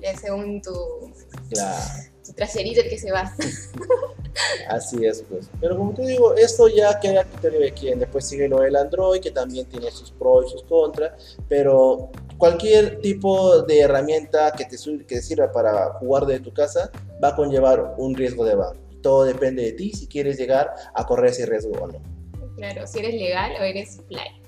ya 0.01 0.15
según 0.15 0.61
tu... 0.61 0.71
Claro 1.49 2.14
su 2.25 2.33
traserito 2.33 2.81
el 2.81 2.89
que 2.89 2.97
se 2.97 3.11
va. 3.11 3.31
Así 4.69 5.05
es, 5.05 5.23
pues. 5.29 5.49
Pero 5.61 5.77
como 5.77 5.93
te 5.93 6.05
digo, 6.05 6.33
esto 6.35 6.67
ya 6.67 6.99
queda 6.99 7.21
a 7.21 7.23
criterio 7.23 7.59
de 7.59 7.71
quien. 7.71 7.99
Después 7.99 8.27
sigue 8.27 8.47
lo 8.47 8.61
del 8.61 8.75
Android, 8.75 9.21
que 9.21 9.31
también 9.31 9.65
tiene 9.67 9.91
sus 9.91 10.11
pros 10.11 10.47
y 10.47 10.51
sus 10.51 10.63
contras. 10.63 11.37
Pero 11.47 12.09
cualquier 12.37 12.99
tipo 12.99 13.61
de 13.61 13.79
herramienta 13.79 14.51
que 14.51 14.65
te, 14.65 14.77
que 15.05 15.21
sirva 15.21 15.51
para 15.51 15.93
jugar 15.93 16.25
de 16.25 16.39
tu 16.39 16.51
casa 16.53 16.91
va 17.23 17.29
a 17.29 17.35
conllevar 17.35 17.95
un 17.97 18.15
riesgo 18.15 18.43
de 18.43 18.55
ban. 18.55 18.75
Todo 19.01 19.23
depende 19.23 19.63
de 19.63 19.73
ti 19.73 19.91
si 19.93 20.07
quieres 20.07 20.37
llegar 20.37 20.73
a 20.93 21.05
correr 21.05 21.31
ese 21.31 21.45
riesgo 21.45 21.73
o 21.79 21.87
no. 21.87 22.01
Claro, 22.57 22.87
si 22.87 22.99
eres 22.99 23.13
legal 23.13 23.51
o 23.59 23.63
eres 23.63 24.01
fly. 24.07 24.41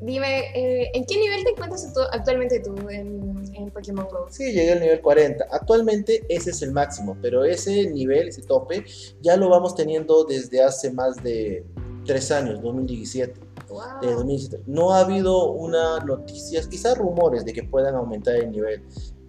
Dime, 0.00 0.52
eh, 0.54 0.90
¿en 0.94 1.04
qué 1.04 1.18
nivel 1.18 1.42
te 1.42 1.50
encuentras 1.50 1.92
actualmente 2.12 2.60
tú 2.60 2.88
en, 2.88 3.27
Pokémon 3.70 4.06
Go? 4.10 4.26
Sí, 4.30 4.52
llegué 4.52 4.72
al 4.72 4.80
nivel 4.80 5.00
40. 5.00 5.46
Actualmente 5.50 6.24
ese 6.28 6.50
es 6.50 6.62
el 6.62 6.72
máximo, 6.72 7.16
pero 7.20 7.44
ese 7.44 7.90
nivel, 7.90 8.28
ese 8.28 8.42
tope, 8.42 8.84
ya 9.20 9.36
lo 9.36 9.48
vamos 9.48 9.74
teniendo 9.74 10.24
desde 10.24 10.62
hace 10.62 10.90
más 10.90 11.22
de 11.22 11.64
3 12.06 12.30
años, 12.32 12.62
2017. 12.62 13.40
Wow. 13.68 13.80
De 14.00 14.12
2017. 14.14 14.64
No 14.66 14.92
ha 14.92 15.00
habido 15.00 15.52
una 15.52 16.00
noticias, 16.00 16.66
quizás 16.66 16.96
rumores 16.96 17.44
de 17.44 17.52
que 17.52 17.64
puedan 17.64 17.94
aumentar 17.94 18.36
el 18.36 18.50
nivel, 18.50 18.82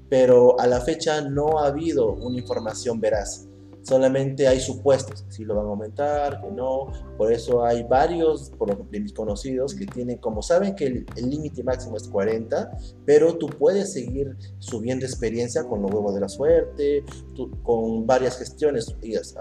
pero 0.09 0.59
a 0.59 0.67
la 0.67 0.79
fecha 0.79 1.21
no 1.21 1.59
ha 1.59 1.67
habido 1.67 2.13
una 2.13 2.37
información 2.37 3.01
veraz 3.01 3.48
solamente 3.89 4.47
hay 4.47 4.59
supuestos, 4.59 5.25
si 5.29 5.43
lo 5.43 5.55
van 5.55 5.65
a 5.65 5.69
aumentar, 5.69 6.41
que 6.41 6.51
no, 6.51 6.91
por 7.17 7.33
eso 7.33 7.65
hay 7.65 7.81
varios 7.83 8.51
de 8.91 8.99
mis 8.99 9.13
conocidos 9.13 9.73
que 9.73 9.87
tienen, 9.87 10.19
como 10.19 10.43
saben 10.43 10.75
que 10.75 10.85
el 10.85 11.29
límite 11.29 11.63
máximo 11.63 11.97
es 11.97 12.07
40, 12.07 12.69
pero 13.03 13.35
tú 13.35 13.47
puedes 13.47 13.91
seguir 13.91 14.37
subiendo 14.59 15.07
experiencia 15.07 15.63
con 15.63 15.81
los 15.81 15.91
huevos 15.91 16.13
de 16.13 16.21
la 16.21 16.29
suerte, 16.29 17.03
con 17.63 18.05
varias 18.05 18.37
gestiones, 18.37 18.95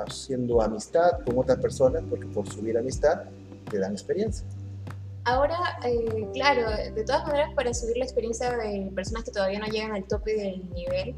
haciendo 0.07 0.63
amistad 0.63 1.11
con 1.27 1.39
otras 1.39 1.59
personas, 1.59 2.03
porque 2.09 2.27
por 2.29 2.49
subir 2.49 2.79
amistad 2.79 3.25
te 3.71 3.79
dan 3.79 3.93
experiencia. 3.93 4.47
Ahora, 5.25 5.59
eh, 5.85 6.27
claro, 6.33 6.71
de 6.95 7.05
todas 7.05 7.27
maneras, 7.27 7.51
para 7.55 7.75
subir 7.75 7.99
la 7.99 8.05
experiencia 8.05 8.57
de 8.57 8.91
personas 8.95 9.25
que 9.25 9.31
todavía 9.31 9.59
no 9.59 9.67
llegan 9.67 9.93
al 9.93 10.05
tope 10.05 10.35
del 10.35 10.71
nivel, 10.71 11.15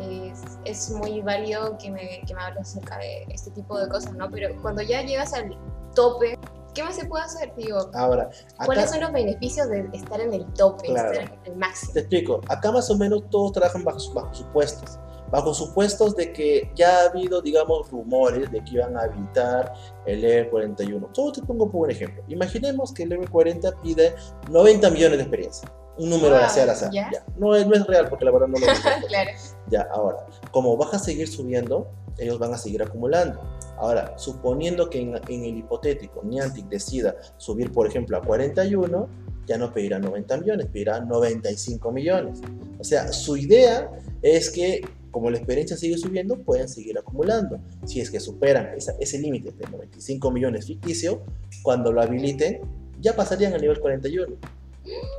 es, 0.00 0.42
es, 0.64 0.90
muy 0.90 1.20
válido 1.20 1.76
que 1.78 1.90
me, 1.90 2.22
que 2.26 2.34
me 2.34 2.42
hables 2.42 2.68
acerca 2.68 2.98
de 2.98 3.24
este 3.30 3.50
tipo 3.50 3.78
de 3.78 3.88
cosas, 3.88 4.12
¿no? 4.14 4.30
Pero 4.30 4.50
cuando 4.62 4.82
ya 4.82 5.02
llegas 5.02 5.32
al 5.32 5.56
tope, 5.94 6.38
¿qué 6.74 6.82
más 6.82 6.96
se 6.96 7.06
puede 7.06 7.24
hacer? 7.24 7.54
Digo, 7.56 7.90
Ahora, 7.94 8.30
¿cuáles 8.64 8.90
son 8.90 9.00
los 9.00 9.12
beneficios 9.12 9.68
de 9.68 9.88
estar 9.92 10.20
en 10.20 10.32
el 10.32 10.44
tope, 10.54 10.88
estar 10.88 11.14
en 11.14 11.38
el 11.44 11.56
máximo? 11.56 11.92
Te 11.92 12.00
explico, 12.00 12.40
acá 12.48 12.72
más 12.72 12.90
o 12.90 12.96
menos 12.96 13.28
todos 13.30 13.52
trabajan 13.52 13.84
bajo, 13.84 13.98
bajo 14.12 14.34
supuestos. 14.34 14.98
Bajo 15.30 15.52
supuestos 15.52 16.14
de 16.14 16.32
que 16.32 16.70
ya 16.76 17.00
ha 17.00 17.04
habido, 17.06 17.40
digamos, 17.42 17.90
rumores 17.90 18.52
de 18.52 18.62
que 18.62 18.74
iban 18.74 18.96
a 18.96 19.02
habilitar 19.02 19.72
el 20.06 20.20
level 20.20 20.50
41. 20.50 21.08
Solo 21.12 21.32
te 21.32 21.42
pongo 21.42 21.70
por 21.70 21.86
un 21.86 21.90
ejemplo. 21.90 22.22
Imaginemos 22.28 22.92
que 22.92 23.02
el 23.02 23.08
level 23.08 23.28
40 23.28 23.72
pide 23.82 24.14
90 24.50 24.90
millones 24.90 25.18
de 25.18 25.22
experiencia 25.24 25.68
un 25.98 26.10
número 26.10 26.36
de 26.36 26.44
azar, 26.44 26.68
azar. 26.68 26.90
¿Ya? 26.92 27.10
No, 27.36 27.54
es, 27.54 27.66
no 27.66 27.74
es 27.74 27.86
real 27.86 28.08
porque 28.08 28.24
la 28.24 28.32
verdad 28.32 28.48
no 28.48 28.58
lo 28.58 28.66
claro. 29.08 29.30
Ya, 29.68 29.88
ahora, 29.92 30.26
como 30.50 30.76
vas 30.76 30.94
a 30.94 30.98
seguir 30.98 31.28
subiendo, 31.28 31.88
ellos 32.18 32.38
van 32.38 32.52
a 32.52 32.58
seguir 32.58 32.82
acumulando. 32.82 33.40
Ahora, 33.76 34.16
suponiendo 34.16 34.88
que 34.88 35.00
en, 35.00 35.14
el 35.14 35.58
hipotético 35.58 36.22
Niantic 36.22 36.68
decida 36.68 37.16
subir, 37.36 37.72
por 37.72 37.86
ejemplo, 37.86 38.16
a 38.16 38.22
41, 38.22 39.08
ya 39.46 39.58
no 39.58 39.72
pedirá 39.72 39.98
90 39.98 40.36
millones, 40.38 40.66
pedirá 40.66 41.00
95 41.00 41.92
millones. 41.92 42.40
O 42.78 42.84
sea, 42.84 43.12
su 43.12 43.36
idea 43.36 43.90
es 44.22 44.50
que 44.50 44.82
como 45.10 45.30
la 45.30 45.36
experiencia 45.36 45.76
sigue 45.76 45.96
subiendo, 45.96 46.36
pueden 46.36 46.68
seguir 46.68 46.98
acumulando. 46.98 47.60
Si 47.84 48.00
es 48.00 48.10
que 48.10 48.18
superan 48.18 48.74
ese 48.76 49.18
límite 49.20 49.52
de 49.52 49.70
95 49.70 50.30
millones 50.32 50.66
ficticio, 50.66 51.22
cuando 51.62 51.92
lo 51.92 52.02
habiliten, 52.02 52.60
ya 53.00 53.14
pasarían 53.14 53.52
al 53.52 53.60
nivel 53.60 53.78
41. 53.78 54.34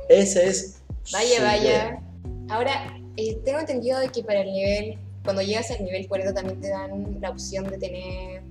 Ese 0.08 0.48
es. 0.48 0.82
Vaya, 1.12 1.42
vaya. 1.42 2.02
Ahora, 2.48 2.96
eh, 3.16 3.38
tengo 3.44 3.58
entendido 3.58 3.98
de 3.98 4.08
que 4.08 4.22
para 4.22 4.40
el 4.40 4.52
nivel, 4.52 4.98
cuando 5.24 5.42
llegas 5.42 5.70
al 5.70 5.84
nivel 5.84 6.06
40 6.06 6.34
también 6.34 6.60
te 6.60 6.68
dan 6.68 7.20
la 7.20 7.30
opción 7.30 7.64
de 7.64 7.78
tener 7.78 8.42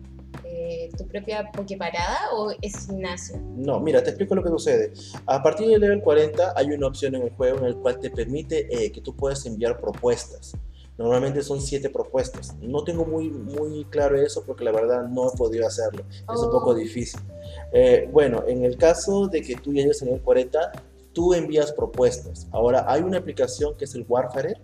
eh, 0.44 0.90
tu 0.98 1.08
propia 1.08 1.52
Poképarada 1.52 2.32
o 2.34 2.52
es 2.62 2.88
gimnasio? 2.88 3.38
No, 3.56 3.80
mira, 3.80 4.04
te 4.04 4.10
explico 4.10 4.36
lo 4.36 4.44
que 4.44 4.50
sucede. 4.50 4.92
A 5.26 5.42
partir 5.42 5.68
del 5.68 5.82
nivel 5.82 6.02
40 6.02 6.54
hay 6.56 6.72
una 6.72 6.88
opción 6.88 7.16
en 7.16 7.24
el 7.24 7.30
juego 7.32 7.60
en 7.60 7.66
el 7.66 7.76
cual 7.76 8.00
te 8.00 8.10
permite 8.10 8.68
eh, 8.70 8.92
que 8.92 9.02
tú 9.02 9.16
puedas 9.16 9.46
enviar 9.46 9.80
propuestas. 9.80 10.54
Normalmente 10.98 11.44
son 11.44 11.62
siete 11.62 11.90
propuestas. 11.90 12.56
No 12.62 12.84
tengo 12.84 13.06
muy, 13.06 13.30
muy 13.30 13.84
claro 13.86 14.20
eso 14.20 14.44
porque 14.46 14.64
la 14.64 14.72
verdad 14.72 15.08
no 15.10 15.30
he 15.30 15.38
podido 15.38 15.68
hacerlo. 15.68 16.06
Es 16.10 16.40
un 16.40 16.52
poco 16.52 16.70
oh. 16.70 16.74
difícil. 16.74 17.20
bueno, 18.12 18.44
en 18.48 18.64
el 18.64 18.78
caso 18.78 19.28
de 19.28 19.42
que 19.42 19.56
tú 19.56 19.74
llegues 19.74 20.02
al 20.02 20.08
nivel 20.08 20.22
40, 20.22 20.72
tú 21.16 21.34
envías 21.34 21.72
propuestas. 21.72 22.48
Ahora 22.52 22.86
hay 22.88 23.02
una 23.02 23.18
aplicación 23.18 23.76
que 23.76 23.86
es 23.86 23.96
el 23.96 24.06
Warfare 24.08 24.62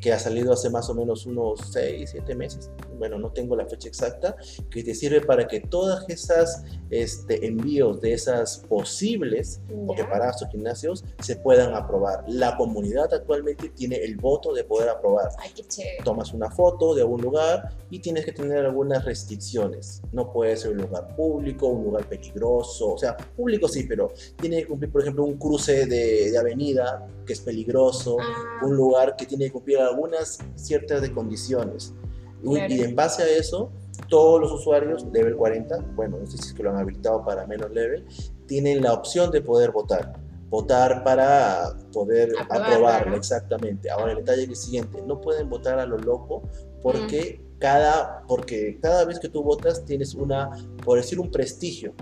que 0.00 0.12
ha 0.12 0.18
salido 0.18 0.52
hace 0.52 0.70
más 0.70 0.88
o 0.88 0.94
menos 0.94 1.26
unos 1.26 1.60
6, 1.72 2.10
7 2.12 2.34
meses, 2.34 2.70
bueno, 2.98 3.18
no 3.18 3.32
tengo 3.32 3.56
la 3.56 3.66
fecha 3.66 3.88
exacta, 3.88 4.36
que 4.70 4.82
te 4.82 4.94
sirve 4.94 5.20
para 5.20 5.46
que 5.46 5.60
todas 5.60 6.04
esas 6.08 6.64
este, 6.90 7.46
envíos 7.46 8.00
de 8.00 8.12
esas 8.12 8.58
posibles 8.68 9.60
o 9.86 9.94
que 9.94 10.04
para 10.04 10.32
sus 10.32 10.48
gimnasios 10.48 11.04
se 11.20 11.36
puedan 11.36 11.74
aprobar. 11.74 12.24
La 12.28 12.56
comunidad 12.56 13.12
actualmente 13.12 13.70
tiene 13.70 13.96
el 13.96 14.16
voto 14.16 14.52
de 14.52 14.64
poder 14.64 14.88
aprobar. 14.88 15.30
Ay, 15.38 15.50
qué 15.54 15.62
chévere. 15.64 15.98
Tomas 16.04 16.32
una 16.32 16.50
foto 16.50 16.94
de 16.94 17.02
algún 17.02 17.22
lugar 17.22 17.70
y 17.90 17.98
tienes 18.00 18.24
que 18.24 18.32
tener 18.32 18.64
algunas 18.64 19.04
restricciones. 19.04 20.02
No 20.12 20.32
puede 20.32 20.56
ser 20.56 20.72
un 20.72 20.78
lugar 20.78 21.14
público, 21.16 21.68
un 21.68 21.84
lugar 21.84 22.06
peligroso, 22.08 22.94
o 22.94 22.98
sea, 22.98 23.16
público 23.16 23.68
sí, 23.68 23.84
pero 23.84 24.12
tiene 24.40 24.58
que 24.62 24.66
cumplir, 24.68 24.92
por 24.92 25.02
ejemplo, 25.02 25.24
un 25.24 25.38
cruce 25.38 25.86
de, 25.86 26.30
de 26.30 26.38
avenida 26.38 27.06
que 27.26 27.32
es 27.34 27.40
peligroso, 27.40 28.16
Ah. 28.20 28.66
un 28.66 28.76
lugar 28.76 29.16
que 29.16 29.26
tiene 29.26 29.46
que 29.46 29.52
cumplir 29.52 29.78
algunas 29.90 30.38
ciertas 30.56 31.02
de 31.02 31.12
condiciones. 31.12 31.94
Y- 32.42 32.54
Claro. 32.54 32.74
Y 32.74 32.80
en 32.80 32.96
base 32.96 33.22
a 33.22 33.28
eso, 33.28 33.70
todos 34.08 34.40
los 34.40 34.50
usuarios 34.52 35.04
level 35.12 35.36
40, 35.36 35.78
bueno, 35.94 36.16
no 36.18 36.26
sé 36.26 36.38
si 36.38 36.48
es 36.48 36.54
que 36.54 36.62
lo 36.62 36.70
han 36.70 36.76
habilitado 36.78 37.22
para 37.24 37.46
menos 37.46 37.70
level, 37.70 38.06
tienen 38.46 38.82
la 38.82 38.94
opción 38.94 39.30
de 39.30 39.42
poder 39.42 39.70
votar. 39.72 40.14
Votar 40.48 41.04
para 41.04 41.76
poder 41.92 42.30
Aprobarla, 42.40 42.66
aprobarla, 42.74 43.10
¿no? 43.12 43.16
exactamente. 43.16 43.88
Ahora 43.90 44.12
el 44.12 44.18
detalle 44.18 44.42
es 44.44 44.48
el 44.48 44.56
siguiente, 44.56 45.00
no 45.06 45.20
pueden 45.20 45.48
votar 45.48 45.78
a 45.78 45.86
lo 45.86 45.96
loco 45.98 46.42
porque, 46.82 47.40
cada, 47.60 48.22
porque 48.26 48.78
cada 48.80 49.04
vez 49.04 49.20
que 49.20 49.28
tú 49.28 49.42
votas 49.44 49.84
tienes 49.84 50.14
una, 50.14 50.50
por 50.84 50.96
decir, 50.98 51.20
un 51.20 51.30
prestigio. 51.30 51.92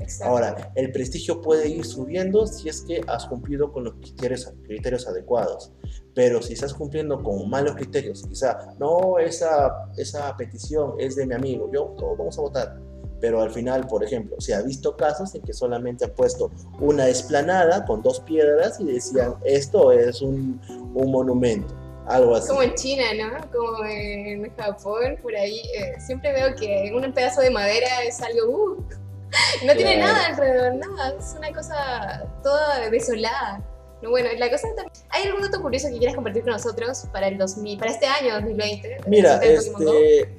Exacto. 0.00 0.32
Ahora, 0.32 0.72
el 0.74 0.92
prestigio 0.92 1.40
puede 1.40 1.68
ir 1.68 1.84
subiendo 1.84 2.46
si 2.46 2.68
es 2.68 2.82
que 2.82 3.00
has 3.06 3.26
cumplido 3.26 3.72
con 3.72 3.84
los 3.84 3.94
criterios, 3.94 4.52
criterios 4.64 5.06
adecuados. 5.06 5.72
Pero 6.14 6.42
si 6.42 6.54
estás 6.54 6.74
cumpliendo 6.74 7.22
con 7.22 7.48
malos 7.48 7.74
criterios, 7.76 8.24
quizá, 8.28 8.74
no, 8.78 9.18
esa, 9.18 9.90
esa 9.96 10.36
petición 10.36 10.94
es 10.98 11.16
de 11.16 11.26
mi 11.26 11.34
amigo, 11.34 11.70
yo, 11.72 11.94
todos 11.96 12.18
vamos 12.18 12.38
a 12.38 12.42
votar. 12.42 12.80
Pero 13.20 13.42
al 13.42 13.50
final, 13.50 13.86
por 13.86 14.02
ejemplo, 14.02 14.40
se 14.40 14.54
ha 14.54 14.62
visto 14.62 14.96
casos 14.96 15.34
en 15.34 15.42
que 15.42 15.52
solamente 15.52 16.06
han 16.06 16.12
puesto 16.12 16.50
una 16.80 17.06
esplanada 17.06 17.84
con 17.84 18.02
dos 18.02 18.20
piedras 18.20 18.80
y 18.80 18.84
decían, 18.84 19.34
esto 19.44 19.92
es 19.92 20.22
un, 20.22 20.60
un 20.94 21.12
monumento, 21.12 21.74
algo 22.06 22.34
así. 22.34 22.48
Como 22.48 22.62
en 22.62 22.74
China, 22.74 23.04
¿no? 23.18 23.50
Como 23.50 23.84
en 23.84 24.50
Japón, 24.56 25.18
por 25.22 25.36
ahí. 25.36 25.60
eh, 25.76 26.00
siempre 26.00 26.32
veo 26.32 26.56
que 26.56 26.90
un 26.94 27.12
pedazo 27.12 27.42
de 27.42 27.50
madera 27.50 28.02
es 28.06 28.20
algo. 28.22 28.50
Uh, 28.50 28.84
no 29.66 29.74
tiene 29.74 29.96
Claro. 29.96 30.12
nada 30.12 30.26
alrededor, 30.26 30.74
nada. 30.76 31.14
Es 31.18 31.34
una 31.36 31.52
cosa 31.52 32.26
toda 32.42 32.90
desolada. 32.90 33.62
No, 34.02 34.10
bueno, 34.10 34.30
la 34.38 34.50
cosa 34.50 34.66
también. 34.68 34.90
¿Hay 35.10 35.24
algún 35.26 35.42
dato 35.42 35.60
curioso 35.60 35.88
que 35.88 35.98
quieras 35.98 36.14
compartir 36.14 36.42
con 36.42 36.52
nosotros 36.52 37.06
para 37.12 37.28
el 37.28 37.36
2000, 37.36 37.78
para 37.78 37.90
este 37.90 38.06
año 38.06 38.34
2020? 38.34 38.96
Mira, 39.06 39.36
este, 39.36 40.36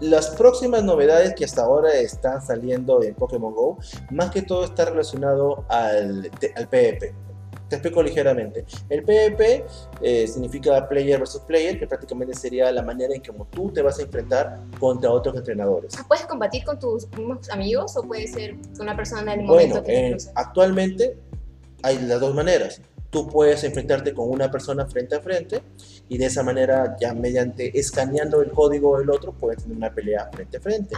las 0.00 0.30
próximas 0.30 0.82
novedades 0.84 1.34
que 1.34 1.44
hasta 1.44 1.62
ahora 1.62 1.92
están 1.94 2.40
saliendo 2.44 3.02
en 3.02 3.14
Pokémon 3.14 3.52
Go, 3.52 3.78
más 4.10 4.30
que 4.30 4.42
todo 4.42 4.64
está 4.64 4.84
relacionado 4.84 5.64
al, 5.68 6.30
al 6.56 6.68
PvP. 6.68 7.14
Te 7.68 7.76
explico 7.76 8.02
ligeramente. 8.02 8.64
El 8.88 9.02
PvP 9.02 9.64
eh, 10.02 10.26
significa 10.28 10.86
player 10.86 11.18
versus 11.18 11.40
player, 11.42 11.78
que 11.78 11.86
prácticamente 11.86 12.34
sería 12.34 12.70
la 12.70 12.82
manera 12.82 13.14
en 13.14 13.22
que 13.22 13.32
tú 13.50 13.72
te 13.72 13.80
vas 13.80 13.98
a 13.98 14.02
enfrentar 14.02 14.60
contra 14.78 15.10
otros 15.10 15.36
entrenadores. 15.36 15.94
Ah, 15.98 16.04
¿Puedes 16.06 16.26
combatir 16.26 16.64
con 16.64 16.78
tus 16.78 17.08
mismos 17.16 17.48
amigos 17.50 17.96
o 17.96 18.02
puede 18.02 18.26
ser 18.26 18.56
con 18.76 18.82
una 18.82 18.96
persona 18.96 19.32
en 19.34 19.40
el 19.40 19.46
Bueno, 19.46 19.68
momento 19.76 19.84
que 19.84 20.08
eh, 20.08 20.16
actualmente 20.34 21.16
hay 21.82 21.98
las 22.00 22.20
dos 22.20 22.34
maneras. 22.34 22.80
Tú 23.10 23.28
puedes 23.28 23.62
enfrentarte 23.62 24.12
con 24.12 24.28
una 24.28 24.50
persona 24.50 24.86
frente 24.86 25.14
a 25.14 25.20
frente 25.20 25.62
y 26.08 26.18
de 26.18 26.26
esa 26.26 26.42
manera, 26.42 26.96
ya 27.00 27.14
mediante 27.14 27.78
escaneando 27.78 28.42
el 28.42 28.50
código 28.50 28.98
del 28.98 29.08
otro, 29.08 29.32
puedes 29.32 29.62
tener 29.62 29.76
una 29.76 29.94
pelea 29.94 30.28
frente 30.32 30.56
a 30.56 30.60
frente. 30.60 30.96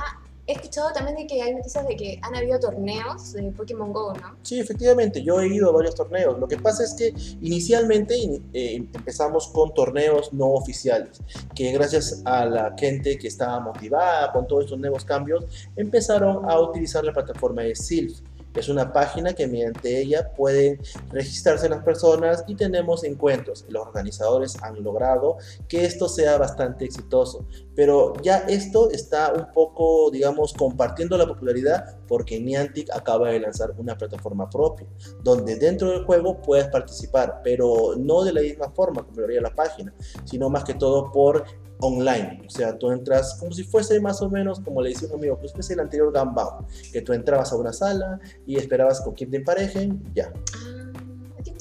He 0.49 0.53
escuchado 0.53 0.93
también 0.93 1.17
de 1.17 1.27
que 1.27 1.43
hay 1.43 1.55
noticias 1.55 1.87
de 1.89 1.97
que 1.97 2.21
han 2.23 2.37
habido 2.37 2.61
torneos 2.61 3.33
de 3.33 3.43
Pokémon 3.51 3.93
Go, 3.93 4.13
¿no? 4.15 4.37
Sí, 4.43 4.61
efectivamente, 4.61 5.23
yo 5.23 5.41
he 5.41 5.49
ido 5.49 5.71
a 5.71 5.73
varios 5.73 5.95
torneos. 5.97 6.39
Lo 6.39 6.47
que 6.47 6.57
pasa 6.57 6.85
es 6.85 6.95
que 6.95 7.09
inicialmente 7.43 8.17
in- 8.17 8.49
eh, 8.53 8.77
empezamos 8.95 9.49
con 9.49 9.75
torneos 9.75 10.33
no 10.33 10.47
oficiales, 10.53 11.21
que 11.55 11.73
gracias 11.73 12.23
a 12.25 12.45
la 12.45 12.75
gente 12.79 13.19
que 13.19 13.27
estaba 13.27 13.59
motivada 13.59 14.31
con 14.33 14.47
todos 14.47 14.65
estos 14.65 14.79
nuevos 14.79 15.05
cambios, 15.05 15.45
empezaron 15.75 16.49
a 16.49 16.61
utilizar 16.61 17.03
la 17.05 17.13
plataforma 17.13 17.63
de 17.63 17.75
Sylph. 17.75 18.21
Es 18.57 18.69
una 18.69 18.93
página 18.93 19.35
que 19.35 19.47
mediante 19.47 20.01
ella 20.01 20.33
pueden 20.35 20.81
registrarse 21.11 21.69
las 21.69 21.85
personas 21.85 22.45
y 22.47 22.55
tenemos 22.55 23.05
encuentros. 23.05 23.65
Los 23.69 23.87
organizadores 23.87 24.57
han 24.63 24.83
logrado 24.83 25.37
que 25.69 25.85
esto 25.85 26.09
sea 26.09 26.39
bastante 26.39 26.85
exitoso, 26.85 27.45
pero 27.75 28.15
ya 28.23 28.39
esto 28.49 28.91
está 28.91 29.33
un 29.33 29.53
poco, 29.53 30.11
digamos, 30.11 30.55
compartiendo 30.55 31.19
la 31.19 31.27
popularidad 31.27 31.97
porque 32.07 32.41
Niantic 32.41 32.91
acaba 32.95 33.31
de 33.31 33.41
lanzar 33.41 33.75
una 33.79 33.97
plataforma 33.97 34.49
propia, 34.49 34.87
donde 35.23 35.57
dentro 35.57 35.91
del 35.91 36.05
juego 36.05 36.41
puedes 36.41 36.69
participar, 36.69 37.41
pero 37.43 37.95
no 37.97 38.25
de 38.25 38.33
la 38.33 38.41
misma 38.41 38.71
forma 38.71 39.05
como 39.05 39.21
lo 39.21 39.27
haría 39.27 39.41
la 39.41 39.55
página, 39.55 39.93
sino 40.25 40.49
más 40.49 40.65
que 40.65 40.75
todo 40.75 41.11
por 41.11 41.45
online. 41.81 42.43
O 42.47 42.51
sea, 42.51 42.77
tú 42.79 42.91
entras 42.91 43.37
como 43.39 43.53
si 43.53 43.65
fuese 43.65 44.01
más 44.01 44.21
o 44.23 44.31
menos, 44.31 44.61
como 44.61 44.83
le 44.83 44.91
decía 44.91 45.09
un 45.09 45.15
amigo, 45.15 45.39
pues 45.39 45.53
fuese 45.53 45.75
el 45.75 45.81
anterior 45.81 46.13
Gambao, 46.13 46.67
que 46.93 47.03
tú 47.03 47.13
entrabas 47.13 47.53
a 47.53 47.57
una 47.57 47.73
sala 47.73 48.21
y 48.47 48.57
esperabas 48.57 49.01
con 49.01 49.15
quien 49.15 49.31
te 49.31 49.39
emparejen, 49.39 50.03
ya. 50.15 50.33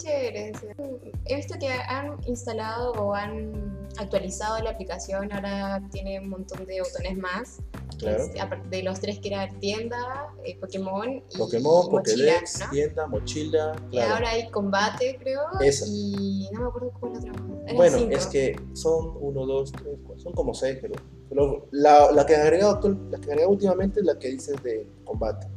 He 0.08 1.36
visto 1.36 1.56
que 1.60 1.70
han 1.70 2.18
instalado 2.26 2.92
o 2.94 3.14
han 3.14 3.88
actualizado 3.98 4.62
la 4.62 4.72
aplicación, 4.72 5.32
ahora 5.32 5.82
tiene 5.92 6.20
un 6.20 6.30
montón 6.30 6.66
de 6.66 6.82
botones 6.82 7.18
más. 7.18 7.60
Claro. 7.98 8.26
De 8.70 8.84
los 8.84 9.00
tres 9.00 9.20
que 9.20 9.30
era 9.30 9.48
tienda, 9.60 10.28
eh, 10.44 10.58
Pokémon 10.60 11.24
y 11.30 11.38
Pokémon, 11.38 11.90
mochila, 11.90 12.34
Pokédex, 12.34 12.60
¿no? 12.60 12.70
tienda, 12.70 13.08
mochila, 13.08 13.76
Y 13.90 13.96
claro. 13.96 14.14
ahora 14.16 14.30
hay 14.32 14.50
combate, 14.50 15.18
creo, 15.22 15.42
Esa. 15.62 15.86
y 15.88 16.50
no 16.52 16.62
me 16.62 16.68
acuerdo 16.68 16.92
cuál 17.00 17.14
es 17.14 17.24
la 17.24 17.32
otra. 17.32 17.74
Bueno, 17.74 17.98
cinco. 17.98 18.18
es 18.18 18.26
que 18.28 18.60
son 18.74 19.18
uno, 19.22 19.46
dos, 19.46 19.72
tres, 19.72 19.98
cuatro, 20.06 20.22
son 20.22 20.34
como 20.34 20.54
seis, 20.54 20.78
pero, 20.82 20.96
pero 21.30 21.68
la, 21.72 22.12
la 22.12 22.26
que 22.26 22.36
agregado, 22.36 22.98
la 23.10 23.18
que 23.18 23.28
agregado 23.32 23.52
últimamente 23.52 24.02
es 24.02 24.06
la 24.06 24.20
que 24.20 24.28
dices 24.28 24.62
de 24.62 24.86
combate. 25.06 25.48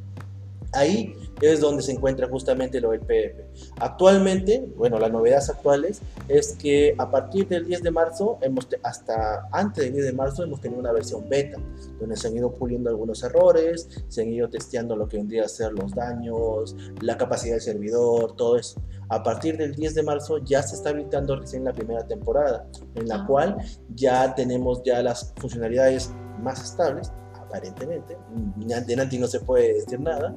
Ahí 0.73 1.15
es 1.41 1.61
donde 1.61 1.83
se 1.83 1.93
encuentra 1.93 2.29
justamente 2.29 2.81
lo 2.81 2.91
del. 2.91 3.47
Actualmente, 3.81 4.69
bueno, 4.77 4.99
las 4.99 5.11
novedades 5.11 5.49
actuales 5.49 6.01
es 6.29 6.55
que 6.57 6.95
a 6.99 7.11
partir 7.11 7.49
del 7.49 7.67
10 7.67 7.83
de 7.83 7.91
marzo, 7.91 8.39
hemos 8.43 8.69
hasta 8.83 9.49
antes 9.53 9.85
del 9.85 9.95
10 9.95 10.07
de 10.07 10.13
marzo, 10.13 10.43
hemos 10.43 10.61
tenido 10.61 10.81
una 10.81 10.93
versión 10.93 11.29
beta, 11.29 11.59
donde 11.99 12.17
se 12.17 12.29
han 12.29 12.37
ido 12.37 12.53
puliendo 12.53 12.91
algunos 12.91 13.23
errores, 13.23 13.89
se 14.09 14.23
han 14.23 14.29
ido 14.29 14.49
testeando 14.49 14.95
lo 14.97 15.09
que 15.09 15.17
vendría 15.17 15.45
a 15.45 15.49
ser 15.49 15.73
los 15.73 15.95
daños, 15.95 16.77
la 17.01 17.17
capacidad 17.17 17.55
del 17.55 17.63
servidor, 17.63 18.37
todo 18.37 18.59
eso. 18.59 18.81
A 19.09 19.23
partir 19.23 19.57
del 19.57 19.75
10 19.75 19.95
de 19.95 20.03
marzo 20.03 20.39
ya 20.39 20.63
se 20.63 20.75
está 20.75 20.91
habilitando 20.91 21.37
recién 21.37 21.65
la 21.65 21.73
primera 21.73 22.07
temporada, 22.07 22.67
en 22.95 23.09
la 23.09 23.17
Ah. 23.23 23.27
cual 23.27 23.57
ya 23.95 24.35
tenemos 24.35 24.83
ya 24.85 25.03
las 25.03 25.33
funcionalidades 25.37 26.13
más 26.43 26.63
estables, 26.63 27.11
aparentemente, 27.49 28.17
de 28.35 28.97
Niantic 28.97 29.21
no 29.21 29.27
se 29.27 29.41
puede 29.41 29.75
decir 29.75 30.01
nada, 30.01 30.35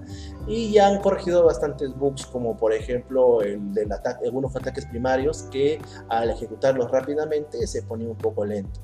y 0.48 0.72
ya 0.72 0.88
han 0.88 1.01
corregido 1.01 1.46
bastantes 1.46 1.96
bugs, 1.96 2.25
como 2.25 2.58
por 2.58 2.74
ejemplo 2.74 3.41
el 3.41 3.74
del 3.74 3.91
ataque, 3.91 4.25
algunos 4.25 4.56
ataques 4.56 4.86
primarios 4.86 5.44
que 5.51 5.80
al 6.10 6.30
ejecutarlos 6.30 6.89
rápidamente 6.89 7.65
se 7.68 7.84
ponía 7.84 8.10
un 8.10 8.18
poco 8.18 8.46
lento. 8.46 8.80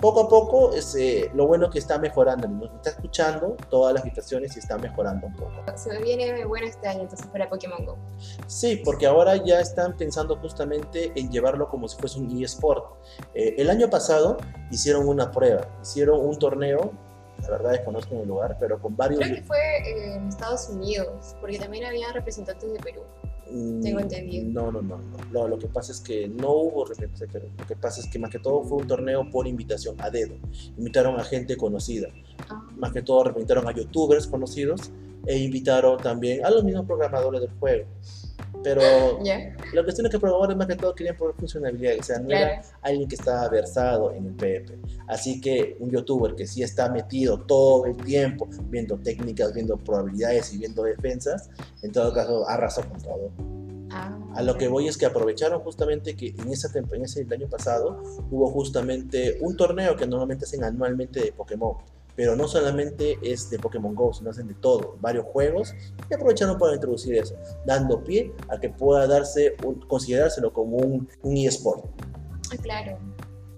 Poco 0.00 0.20
a 0.20 0.28
poco, 0.28 0.72
es, 0.72 0.94
eh, 0.94 1.30
lo 1.34 1.46
bueno 1.46 1.68
que 1.68 1.78
está 1.78 1.98
mejorando, 1.98 2.48
nos 2.48 2.72
está 2.76 2.90
escuchando 2.90 3.54
todas 3.68 3.92
las 3.92 4.02
situaciones 4.02 4.56
y 4.56 4.60
está 4.60 4.78
mejorando 4.78 5.26
un 5.26 5.36
poco. 5.36 5.52
Se 5.76 6.02
viene 6.02 6.42
bueno 6.46 6.66
este 6.66 6.88
año 6.88 7.02
entonces 7.02 7.26
para 7.26 7.50
Pokémon 7.50 7.84
Go. 7.84 7.98
Sí, 8.46 8.80
porque 8.82 9.06
ahora 9.06 9.36
ya 9.36 9.60
están 9.60 9.94
pensando 9.98 10.36
justamente 10.36 11.12
en 11.14 11.30
llevarlo 11.30 11.68
como 11.68 11.86
si 11.86 11.98
fuese 11.98 12.18
un 12.18 12.42
eSport. 12.42 12.94
Eh, 13.34 13.56
el 13.58 13.68
año 13.68 13.90
pasado 13.90 14.38
hicieron 14.70 15.06
una 15.06 15.30
prueba, 15.30 15.68
hicieron 15.82 16.24
un 16.26 16.38
torneo, 16.38 16.92
la 17.42 17.50
verdad 17.50 17.70
desconozco 17.72 18.20
el 18.20 18.28
lugar, 18.28 18.56
pero 18.58 18.80
con 18.80 18.96
varios... 18.96 19.20
Creo 19.20 19.34
que 19.36 19.42
fue 19.42 19.58
eh, 19.58 20.14
en 20.14 20.28
Estados 20.28 20.68
Unidos, 20.68 21.36
porque 21.40 21.58
también 21.58 21.84
había 21.84 22.12
representantes 22.12 22.72
de 22.72 22.78
Perú. 22.78 23.02
Mm, 23.50 23.80
tengo 23.80 24.00
entendido. 24.00 24.48
No, 24.48 24.70
no, 24.70 24.82
no, 24.82 24.98
no, 24.98 25.24
no. 25.32 25.48
Lo 25.48 25.58
que 25.58 25.66
pasa 25.66 25.92
es 25.92 26.00
que 26.00 26.28
no 26.28 26.50
hubo 26.52 26.84
representantes 26.84 27.20
de 27.20 27.28
Perú. 27.28 27.48
Lo 27.58 27.66
que 27.66 27.76
pasa 27.76 28.00
es 28.00 28.06
que 28.06 28.18
más 28.18 28.30
que 28.30 28.38
todo 28.38 28.62
fue 28.62 28.78
un 28.78 28.86
torneo 28.86 29.28
por 29.30 29.46
invitación, 29.46 29.96
a 30.00 30.10
dedo. 30.10 30.34
Invitaron 30.76 31.18
a 31.18 31.24
gente 31.24 31.56
conocida. 31.56 32.08
Ah, 32.48 32.64
Más 32.76 32.92
que 32.92 33.02
todo 33.02 33.24
representaron 33.24 33.68
a 33.68 33.72
youtubers 33.72 34.26
conocidos 34.26 34.90
e 35.26 35.36
invitaron 35.38 35.98
también 35.98 36.44
a 36.44 36.50
los 36.50 36.64
mismos 36.64 36.86
programadores 36.86 37.40
del 37.40 37.50
juego. 37.58 37.86
Pero 38.62 38.80
¿Ya? 39.24 39.56
La 39.72 39.82
cuestión 39.82 40.06
es 40.06 40.12
que 40.12 40.18
programadores 40.18 40.56
más 40.56 40.66
que 40.66 40.76
todo 40.76 40.94
querían 40.94 41.16
probar 41.16 41.34
funcionalidades, 41.36 42.00
o 42.00 42.02
sea, 42.02 42.18
no 42.18 42.30
era 42.30 42.60
Claro. 42.60 42.68
alguien 42.82 43.08
que 43.08 43.14
estaba 43.14 43.48
versado 43.48 44.12
en 44.12 44.26
el 44.26 44.32
PvP. 44.34 44.78
Así 45.08 45.40
que 45.40 45.76
un 45.80 45.90
youtuber 45.90 46.34
que 46.34 46.46
sí 46.46 46.62
está 46.62 46.88
metido 46.90 47.38
todo 47.40 47.86
el 47.86 47.96
tiempo 47.96 48.48
viendo 48.68 48.98
técnicas, 48.98 49.52
viendo 49.54 49.76
probabilidades 49.76 50.52
y 50.54 50.58
viendo 50.58 50.82
defensas, 50.82 51.48
en 51.82 51.92
todo 51.92 52.12
caso 52.12 52.48
arrasó 52.48 52.82
con 52.88 53.00
todo. 53.00 53.30
Ah, 53.92 54.16
A 54.36 54.42
lo 54.42 54.56
que 54.56 54.68
voy 54.68 54.86
es 54.86 54.96
que 54.96 55.06
aprovecharon 55.06 55.60
justamente 55.62 56.14
que 56.14 56.28
en, 56.28 56.52
esa 56.52 56.68
temp- 56.68 56.94
en 56.94 57.04
ese 57.04 57.22
el 57.22 57.32
año 57.32 57.48
pasado 57.48 58.00
hubo 58.30 58.48
justamente 58.50 59.38
un 59.40 59.56
torneo 59.56 59.96
que 59.96 60.06
normalmente 60.06 60.44
hacen 60.44 60.62
anualmente 60.62 61.20
de 61.20 61.32
Pokémon. 61.32 61.74
Pero 62.20 62.36
no 62.36 62.46
solamente 62.46 63.18
es 63.22 63.48
de 63.48 63.58
Pokémon 63.58 63.94
Go, 63.94 64.12
sino 64.12 64.28
hacen 64.28 64.46
de 64.46 64.52
todo, 64.52 64.98
varios 65.00 65.24
juegos, 65.24 65.74
y 66.10 66.12
aprovecharon 66.14 66.58
para 66.58 66.74
introducir 66.74 67.14
eso, 67.14 67.34
dando 67.64 68.04
pie 68.04 68.30
a 68.50 68.60
que 68.60 68.68
pueda 68.68 69.06
darse 69.06 69.56
un- 69.64 69.80
considerárselo 69.88 70.52
como 70.52 70.76
un, 70.76 71.08
un 71.22 71.36
eSport. 71.38 71.82
Ah, 72.52 72.56
claro. 72.60 72.98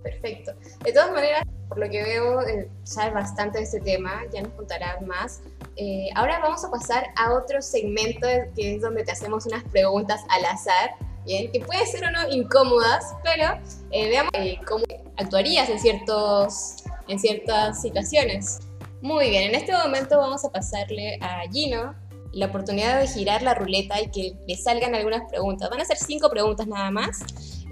Perfecto. 0.05 0.53
De 0.85 0.93
todas 0.93 1.11
maneras, 1.11 1.43
por 1.69 1.81
lo 1.81 1.91
que 1.91 2.05
veo, 2.05 2.41
eh, 2.43 2.71
sabes 2.85 3.13
bastante 3.15 3.59
de 3.59 3.65
este 3.65 3.81
tema, 3.81 4.23
ya 4.33 4.43
nos 4.43 4.53
contarás 4.53 5.03
más. 5.03 5.41
Eh, 5.75 6.11
ahora 6.15 6.39
vamos 6.39 6.65
a 6.65 6.71
pasar 6.71 7.07
a 7.17 7.35
otro 7.35 7.61
segmento 7.63 8.29
que 8.55 8.77
es 8.77 8.81
donde 8.81 9.03
te 9.03 9.11
hacemos 9.11 9.45
unas 9.45 9.65
preguntas 9.65 10.21
al 10.29 10.45
azar, 10.45 10.91
¿bien? 11.27 11.51
Que 11.51 11.59
pueden 11.59 11.85
ser 11.89 12.05
o 12.05 12.13
no 12.13 12.29
incómodas, 12.31 13.13
pero 13.25 13.61
eh, 13.91 14.09
veamos 14.09 14.31
eh, 14.35 14.61
cómo 14.69 14.85
actuarías 15.17 15.69
en, 15.69 15.81
ciertos, 15.81 16.85
en 17.13 17.19
ciertas 17.19 17.81
situaciones. 17.81 18.61
Muy 19.01 19.31
bien, 19.31 19.51
en 19.51 19.55
este 19.55 19.73
momento 19.73 20.19
vamos 20.19 20.45
a 20.45 20.51
pasarle 20.51 21.19
a 21.21 21.43
Gino 21.51 21.95
la 22.33 22.47
oportunidad 22.47 23.01
de 23.01 23.07
girar 23.07 23.43
la 23.43 23.55
ruleta 23.55 24.01
y 24.01 24.11
que 24.11 24.35
le 24.49 24.57
salgan 24.57 24.95
algunas 24.95 25.29
preguntas. 25.29 25.69
Van 25.69 25.81
a 25.81 25.85
ser 25.85 25.99
cinco 25.99 26.31
preguntas 26.31 26.67
nada 26.67 26.91
más. 26.91 27.21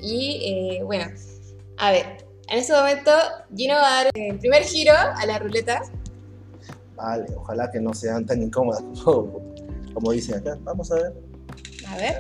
Y 0.03 0.43
eh, 0.45 0.83
bueno, 0.85 1.07
a 1.79 1.91
ver, 1.93 2.27
en 2.49 2.59
este 2.59 2.73
momento 2.75 3.11
Gino 3.57 3.75
va 3.75 4.01
a 4.01 4.05
dar 4.05 4.13
el 4.15 4.39
primer 4.39 4.65
giro 4.65 4.93
a 4.93 5.25
la 5.25 5.39
ruleta. 5.39 5.81
Vale, 6.95 7.27
ojalá 7.37 7.71
que 7.71 7.81
no 7.81 7.95
sean 7.95 8.27
tan 8.27 8.43
incómodas 8.43 8.83
como, 9.03 9.55
como 9.95 10.13
dicen 10.13 10.37
acá. 10.37 10.59
Vamos 10.63 10.93
a 10.93 10.97
ver, 10.97 11.15
A 11.89 11.97
ver. 11.97 12.19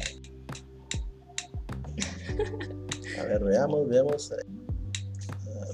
a 3.18 3.22
ver, 3.24 3.44
veamos, 3.44 3.88
veamos. 3.88 4.32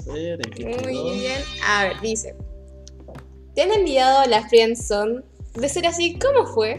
A 0.08 0.12
ver, 0.12 0.40
¿en 0.46 0.50
qué 0.52 0.64
Muy 0.82 1.18
bien. 1.18 1.42
A 1.66 1.84
ver, 1.84 2.00
dice. 2.00 2.36
¿Te 3.54 3.62
han 3.62 3.72
enviado 3.72 4.18
a 4.20 4.26
la 4.26 4.46
friendzone? 4.48 5.22
De 5.54 5.68
ser 5.70 5.86
así, 5.86 6.18
¿cómo 6.18 6.46
fue? 6.46 6.76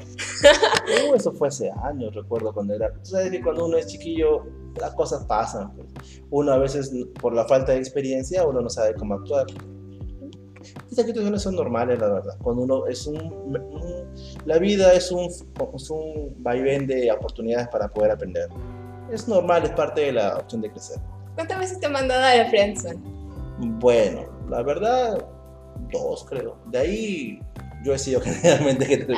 Uh, 1.10 1.16
eso 1.16 1.32
fue 1.34 1.48
hace 1.48 1.72
años, 1.84 2.14
recuerdo 2.14 2.54
cuando 2.54 2.76
era. 2.76 2.94
Tú 2.94 3.06
sabes 3.10 3.32
que 3.32 3.42
cuando 3.42 3.66
uno 3.66 3.76
es 3.78 3.88
chiquillo, 3.88 4.44
las 4.80 4.94
cosas 4.94 5.26
pasan. 5.26 5.76
pues. 5.76 5.88
Uno 6.30 6.52
a 6.52 6.58
veces, 6.60 6.92
por 7.20 7.34
la 7.34 7.46
falta 7.46 7.72
de 7.72 7.80
experiencia, 7.80 8.46
uno 8.46 8.62
no 8.62 8.70
sabe 8.70 8.94
cómo 8.94 9.16
actuar. 9.16 9.48
Estas 10.92 11.06
situaciones 11.08 11.42
son 11.42 11.56
normales, 11.56 11.98
la 12.00 12.08
verdad. 12.10 12.38
Cuando 12.44 12.62
uno 12.64 12.86
es 12.88 13.08
un. 13.08 13.18
un- 13.18 14.14
la 14.46 14.60
vida 14.60 14.94
es 14.94 15.12
un, 15.12 15.26
es 15.26 15.90
un 15.90 16.36
vaivén 16.44 16.86
de 16.86 17.12
oportunidades 17.12 17.68
para 17.70 17.88
poder 17.88 18.12
aprender. 18.12 18.48
Es 19.12 19.28
normal, 19.28 19.64
es 19.64 19.72
parte 19.72 20.02
de 20.02 20.12
la 20.12 20.38
opción 20.38 20.62
de 20.62 20.70
crecer. 20.72 20.98
¿Cuántas 21.34 21.58
veces 21.60 21.80
te 21.80 21.88
han 21.88 21.94
mandado 21.94 22.24
a 22.24 22.36
la 22.36 22.46
friendzone? 22.50 23.17
Bueno, 23.58 24.26
la 24.50 24.62
verdad, 24.62 25.26
dos 25.92 26.26
creo. 26.26 26.58
De 26.68 26.78
ahí 26.78 27.42
yo 27.84 27.94
he 27.94 28.00
sido 28.00 28.22
generalmente 28.24 28.88
que. 28.88 29.08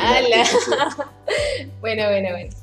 Bueno, 1.79 2.03
bueno, 2.09 2.29
bueno. 2.31 2.55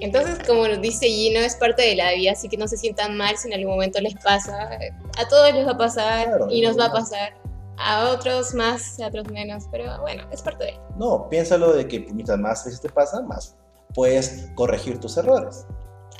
Entonces, 0.00 0.38
como 0.46 0.66
nos 0.68 0.80
dice 0.80 1.06
Gino, 1.06 1.40
es 1.40 1.54
parte 1.56 1.82
de 1.82 1.96
la 1.96 2.12
vida, 2.12 2.32
así 2.32 2.48
que 2.48 2.56
no 2.56 2.68
se 2.68 2.76
sientan 2.76 3.16
mal 3.16 3.36
si 3.36 3.48
en 3.48 3.54
algún 3.54 3.74
momento 3.74 4.00
les 4.00 4.14
pasa. 4.14 4.70
A 5.18 5.28
todos 5.28 5.54
les 5.54 5.66
va 5.66 5.72
a 5.72 5.78
pasar 5.78 6.26
Claro, 6.26 6.48
y 6.50 6.62
nos 6.62 6.78
va 6.78 6.86
a 6.86 6.92
pasar. 6.92 7.34
A 7.78 8.08
otros 8.08 8.54
más, 8.54 8.98
a 9.00 9.08
otros 9.08 9.28
menos, 9.30 9.64
pero 9.70 10.00
bueno, 10.00 10.26
es 10.32 10.40
parte 10.40 10.64
de 10.64 10.80
No, 10.96 11.28
piénsalo 11.28 11.74
de 11.74 11.86
que 11.86 12.00
mientras 12.00 12.38
más 12.38 12.64
veces 12.64 12.80
te 12.80 12.88
pasa, 12.88 13.20
más 13.20 13.54
puedes 13.96 14.50
corregir 14.54 14.98
tus 15.00 15.16
errores. 15.16 15.66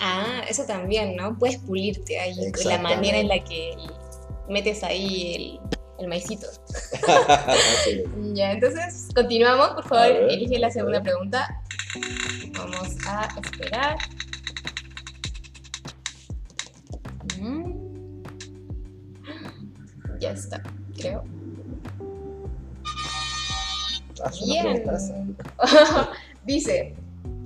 Ah, 0.00 0.42
eso 0.48 0.64
también, 0.64 1.16
¿no? 1.16 1.38
Puedes 1.38 1.58
pulirte 1.58 2.18
ahí 2.18 2.34
la 2.64 2.78
manera 2.78 3.18
en 3.18 3.28
la 3.28 3.42
que 3.44 3.74
metes 4.48 4.82
ahí 4.82 5.34
el, 5.34 5.76
el 5.98 6.08
maicito. 6.08 6.46
Ya, 8.34 8.52
entonces 8.52 9.08
continuamos, 9.14 9.70
por 9.70 9.88
favor, 9.88 10.12
ver, 10.12 10.30
elige 10.30 10.58
la 10.58 10.70
segunda 10.70 11.02
pregunta. 11.02 11.62
Vamos 12.58 12.96
a 13.06 13.28
esperar. 13.42 13.96
Mm. 17.40 18.22
Ya 20.20 20.32
está, 20.32 20.62
creo. 20.96 21.24
Bien. 24.44 24.84
Dice, 26.44 26.94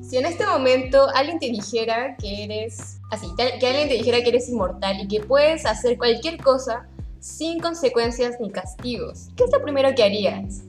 si 0.02 0.16
en 0.16 0.26
este 0.26 0.46
momento 0.46 1.08
alguien 1.14 1.38
te 1.38 1.46
dijera 1.46 2.16
que 2.16 2.44
eres, 2.44 3.00
así, 3.10 3.26
que 3.36 3.66
alguien 3.66 3.88
te 3.88 3.94
dijera 3.94 4.22
que 4.22 4.30
eres 4.30 4.48
inmortal 4.48 5.00
y 5.00 5.08
que 5.08 5.20
puedes 5.20 5.64
hacer 5.66 5.96
cualquier 5.98 6.42
cosa 6.42 6.88
sin 7.20 7.60
consecuencias 7.60 8.40
ni 8.40 8.50
castigos, 8.50 9.28
¿qué 9.36 9.44
es 9.44 9.52
lo 9.52 9.62
primero 9.62 9.94
que 9.94 10.02
harías? 10.02 10.62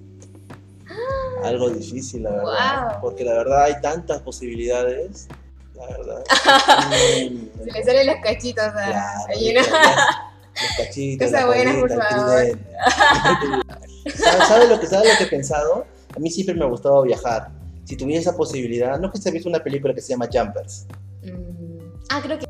Algo 1.43 1.69
difícil, 1.69 2.23
la 2.23 2.31
verdad. 2.31 2.91
Wow. 2.91 3.01
Porque 3.01 3.23
la 3.23 3.33
verdad 3.33 3.63
hay 3.63 3.81
tantas 3.81 4.21
posibilidades. 4.21 5.27
La 5.75 5.87
verdad. 5.87 6.23
Mm, 6.91 7.63
Se 7.63 7.71
le 7.71 7.83
salen 7.83 8.07
los 8.07 8.15
cachitos 8.21 8.63
a 8.63 8.71
claro, 8.71 9.33
Gino. 9.33 9.61
Los 9.61 10.77
cachitos, 10.77 11.31
la 11.31 11.45
buena, 11.45 11.79
por 11.79 11.89
favor. 11.89 12.59
¿Sabes 14.15 14.47
sabe 14.47 14.67
lo, 14.67 14.79
que, 14.79 14.87
¿Sabes 14.87 15.11
lo 15.11 15.17
que 15.17 15.23
he 15.23 15.27
pensado? 15.27 15.85
A 16.15 16.19
mí 16.19 16.29
siempre 16.29 16.55
me 16.55 16.65
ha 16.65 16.67
gustado 16.67 17.01
viajar. 17.03 17.49
Si 17.85 17.95
tuviera 17.95 18.19
esa 18.21 18.35
posibilidad, 18.35 18.99
no 18.99 19.11
que 19.11 19.19
se 19.19 19.29
ha 19.29 19.31
visto 19.31 19.47
una 19.47 19.63
película 19.63 19.93
que 19.93 20.01
se 20.01 20.09
llama 20.09 20.27
Jumpers. 20.31 20.85
Ah, 22.13 22.21
creo 22.21 22.37
que 22.37 22.45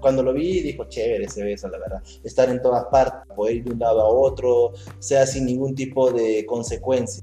Cuando 0.00 0.22
lo 0.22 0.32
vi, 0.32 0.62
dijo, 0.62 0.84
chévere 0.84 1.28
se 1.28 1.42
ve 1.44 1.52
eso, 1.52 1.68
la 1.68 1.78
verdad. 1.78 2.02
Estar 2.24 2.48
en 2.48 2.62
todas 2.62 2.86
partes, 2.86 3.20
poder 3.36 3.56
ir 3.56 3.64
de 3.64 3.72
un 3.72 3.78
lado 3.80 4.00
a 4.00 4.08
otro, 4.08 4.72
sea 4.98 5.26
sin 5.26 5.44
ningún 5.44 5.74
tipo 5.74 6.10
de 6.10 6.46
consecuencia. 6.46 7.22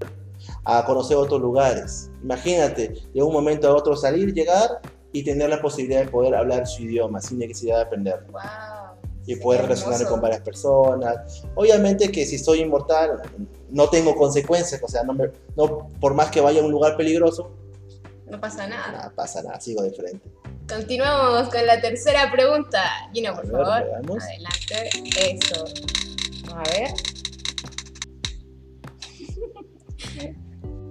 A 0.63 0.85
conocer 0.85 1.17
otros 1.17 1.41
lugares. 1.41 2.11
Imagínate, 2.21 2.93
de 3.13 3.21
un 3.23 3.33
momento 3.33 3.67
a 3.67 3.75
otro 3.75 3.95
salir, 3.95 4.31
llegar 4.31 4.79
y 5.11 5.23
tener 5.23 5.49
la 5.49 5.59
posibilidad 5.59 6.01
de 6.05 6.11
poder 6.11 6.35
hablar 6.35 6.67
su 6.67 6.83
idioma 6.83 7.19
sin 7.19 7.39
necesidad 7.39 7.77
de 7.77 7.81
aprender. 7.83 8.19
wow. 8.31 8.41
Y 9.27 9.37
poder 9.37 9.63
relacionarme 9.63 10.05
con 10.05 10.21
varias 10.21 10.41
personas. 10.41 11.43
Obviamente 11.55 12.11
que 12.11 12.27
si 12.27 12.37
soy 12.37 12.59
inmortal, 12.59 13.23
no 13.71 13.89
tengo 13.89 14.15
consecuencias. 14.15 14.79
O 14.83 14.87
sea, 14.87 15.01
no 15.03 15.13
me, 15.15 15.31
no, 15.57 15.89
por 15.99 16.13
más 16.13 16.29
que 16.29 16.41
vaya 16.41 16.61
a 16.61 16.63
un 16.63 16.69
lugar 16.69 16.95
peligroso, 16.95 17.49
No 18.29 18.39
pasa 18.39 18.67
nada. 18.67 18.91
nada, 18.91 19.13
pasa 19.15 19.41
nada, 19.41 19.59
sigo 19.59 19.81
de 19.81 19.91
frente. 19.93 20.29
Continuamos 20.67 21.49
con 21.49 21.65
la 21.65 21.79
tercera 21.79 22.31
pregunta. 22.31 22.81
Gino, 23.13 23.35
por 23.35 23.45
ver, 23.45 23.51
favor. 23.51 23.85
veamos. 23.85 24.23
Adelante. 24.23 24.89
Eso. 25.21 25.65
A 26.53 26.63
ver. 26.71 26.93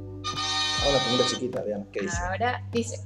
Ah, 0.06 0.88
una 0.88 0.98
pregunta 0.98 1.24
chiquita, 1.28 1.62
veamos 1.62 1.88
qué 1.92 2.00
dice. 2.02 2.16
Ahora 2.22 2.62
dice, 2.70 3.00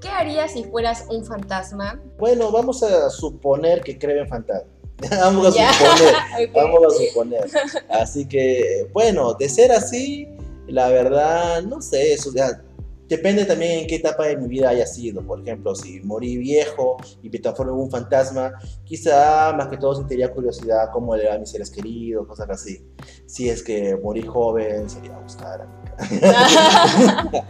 ¿qué 0.00 0.08
harías 0.08 0.52
si 0.52 0.64
fueras 0.64 1.04
un 1.10 1.24
fantasma? 1.24 2.00
Bueno, 2.18 2.50
vamos 2.50 2.82
a 2.82 3.10
suponer 3.10 3.82
que 3.82 3.98
creen 3.98 4.18
en 4.20 4.28
fantasmas. 4.28 4.66
vamos 5.10 5.58
a 5.58 5.72
suponer, 5.72 6.50
vamos 6.54 6.80
a 6.84 7.04
suponer. 7.04 7.50
Así 7.90 8.26
que, 8.26 8.88
bueno, 8.92 9.34
de 9.34 9.48
ser 9.48 9.72
así, 9.72 10.28
la 10.66 10.88
verdad, 10.88 11.62
no 11.62 11.82
sé, 11.82 12.12
eso 12.14 12.30
ya 12.34 12.62
depende 13.10 13.44
también 13.44 13.80
en 13.80 13.86
qué 13.88 13.96
etapa 13.96 14.24
de 14.26 14.36
mi 14.36 14.46
vida 14.46 14.70
haya 14.70 14.86
sido. 14.86 15.20
Por 15.26 15.40
ejemplo, 15.40 15.74
si 15.74 16.00
morí 16.00 16.36
viejo 16.38 16.96
y 17.22 17.28
me 17.28 17.40
transformo 17.40 17.72
en 17.72 17.80
un 17.80 17.90
fantasma, 17.90 18.52
quizá 18.84 19.52
más 19.52 19.66
que 19.66 19.76
todo 19.76 19.96
sentiría 19.96 20.32
curiosidad 20.32 20.90
cómo 20.92 21.16
le 21.16 21.28
va 21.28 21.34
a 21.34 21.38
mis 21.38 21.50
seres 21.50 21.70
queridos, 21.70 22.26
cosas 22.26 22.48
así. 22.48 22.86
Si 23.26 23.50
es 23.50 23.62
que 23.64 23.96
morí 23.96 24.22
joven, 24.22 24.88
sería 24.88 25.18
buscar 25.18 25.60
a 25.60 25.66
mi 25.66 25.80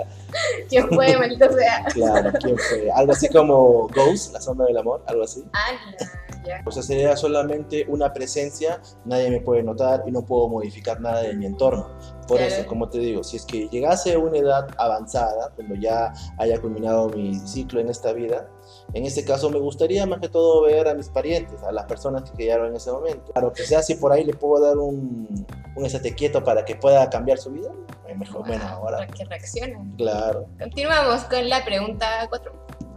¿Quién 0.69 0.89
fue, 0.89 1.17
maldito 1.17 1.53
sea? 1.53 1.85
Claro, 1.93 2.33
¿quién 2.43 2.57
fue? 2.57 2.91
Algo 2.91 3.13
así 3.13 3.29
como 3.29 3.87
Ghost, 3.89 4.33
la 4.33 4.41
sombra 4.41 4.67
del 4.67 4.79
amor, 4.79 5.05
algo 5.07 5.23
así. 5.23 5.45
Ala, 5.53 6.11
ya. 6.59 6.63
O 6.67 6.71
sea, 6.71 6.83
sería 6.83 7.17
solamente 7.17 7.85
una 7.89 8.13
presencia, 8.13 8.81
nadie 9.05 9.31
me 9.31 9.41
puede 9.41 9.63
notar 9.63 10.03
y 10.07 10.11
no 10.11 10.23
puedo 10.25 10.49
modificar 10.49 11.01
nada 11.01 11.23
de 11.23 11.35
mi 11.35 11.47
entorno. 11.47 11.89
Por 12.29 12.39
Claro. 12.39 12.55
eso, 12.55 12.67
como 12.67 12.89
te 12.89 12.99
digo, 12.99 13.25
si 13.25 13.37
es 13.39 13.45
que 13.45 13.69
llegase 13.69 14.13
a 14.15 14.19
una 14.19 14.39
edad 14.39 14.69
avanzada, 14.79 15.51
cuando 15.57 15.75
ya 15.75 16.13
haya 16.39 16.61
culminado 16.61 17.09
mi 17.09 17.35
ciclo 17.35 17.81
en 17.81 17.89
esta 17.89 18.13
vida, 18.13 18.49
en 18.95 19.05
este 19.05 19.25
caso 19.25 19.51
me 19.51 19.59
gustaría 19.59 20.07
más 20.07 20.21
que 20.21 20.29
todo 20.29 20.63
ver 20.63 20.87
a 20.89 20.95
mis 20.95 21.09
parientes, 21.09 21.61
a 21.63 21.73
las 21.73 21.87
personas 21.87 22.31
que 22.31 22.37
quedaron 22.37 22.69
en 22.69 22.77
ese 22.77 22.93
momento. 22.93 23.33
Claro, 23.33 23.53
que 23.53 23.65
sea 23.65 23.83
si 23.83 23.95
por 23.97 24.13
ahí 24.13 24.25
le 24.25 24.35
puedo 24.35 24.65
dar 24.65 24.79
un, 24.79 25.47
un 25.77 25.87
estate 25.87 26.15
quieto 26.15 26.45
para 26.45 26.65
que 26.65 26.77
pueda 26.77 27.09
cambiar 27.11 27.39
su 27.39 27.51
vida, 27.51 27.71
mejor, 28.17 28.47
bueno, 28.47 28.65
Wow, 28.65 28.89
ahora, 28.91 29.07
Que 29.07 29.25
reaccionan. 29.25 29.93
claro. 29.97 30.47
Continuamos 30.59 31.23
con 31.25 31.49
la 31.49 31.65
pregunta 31.65 32.27
4. 32.29 32.53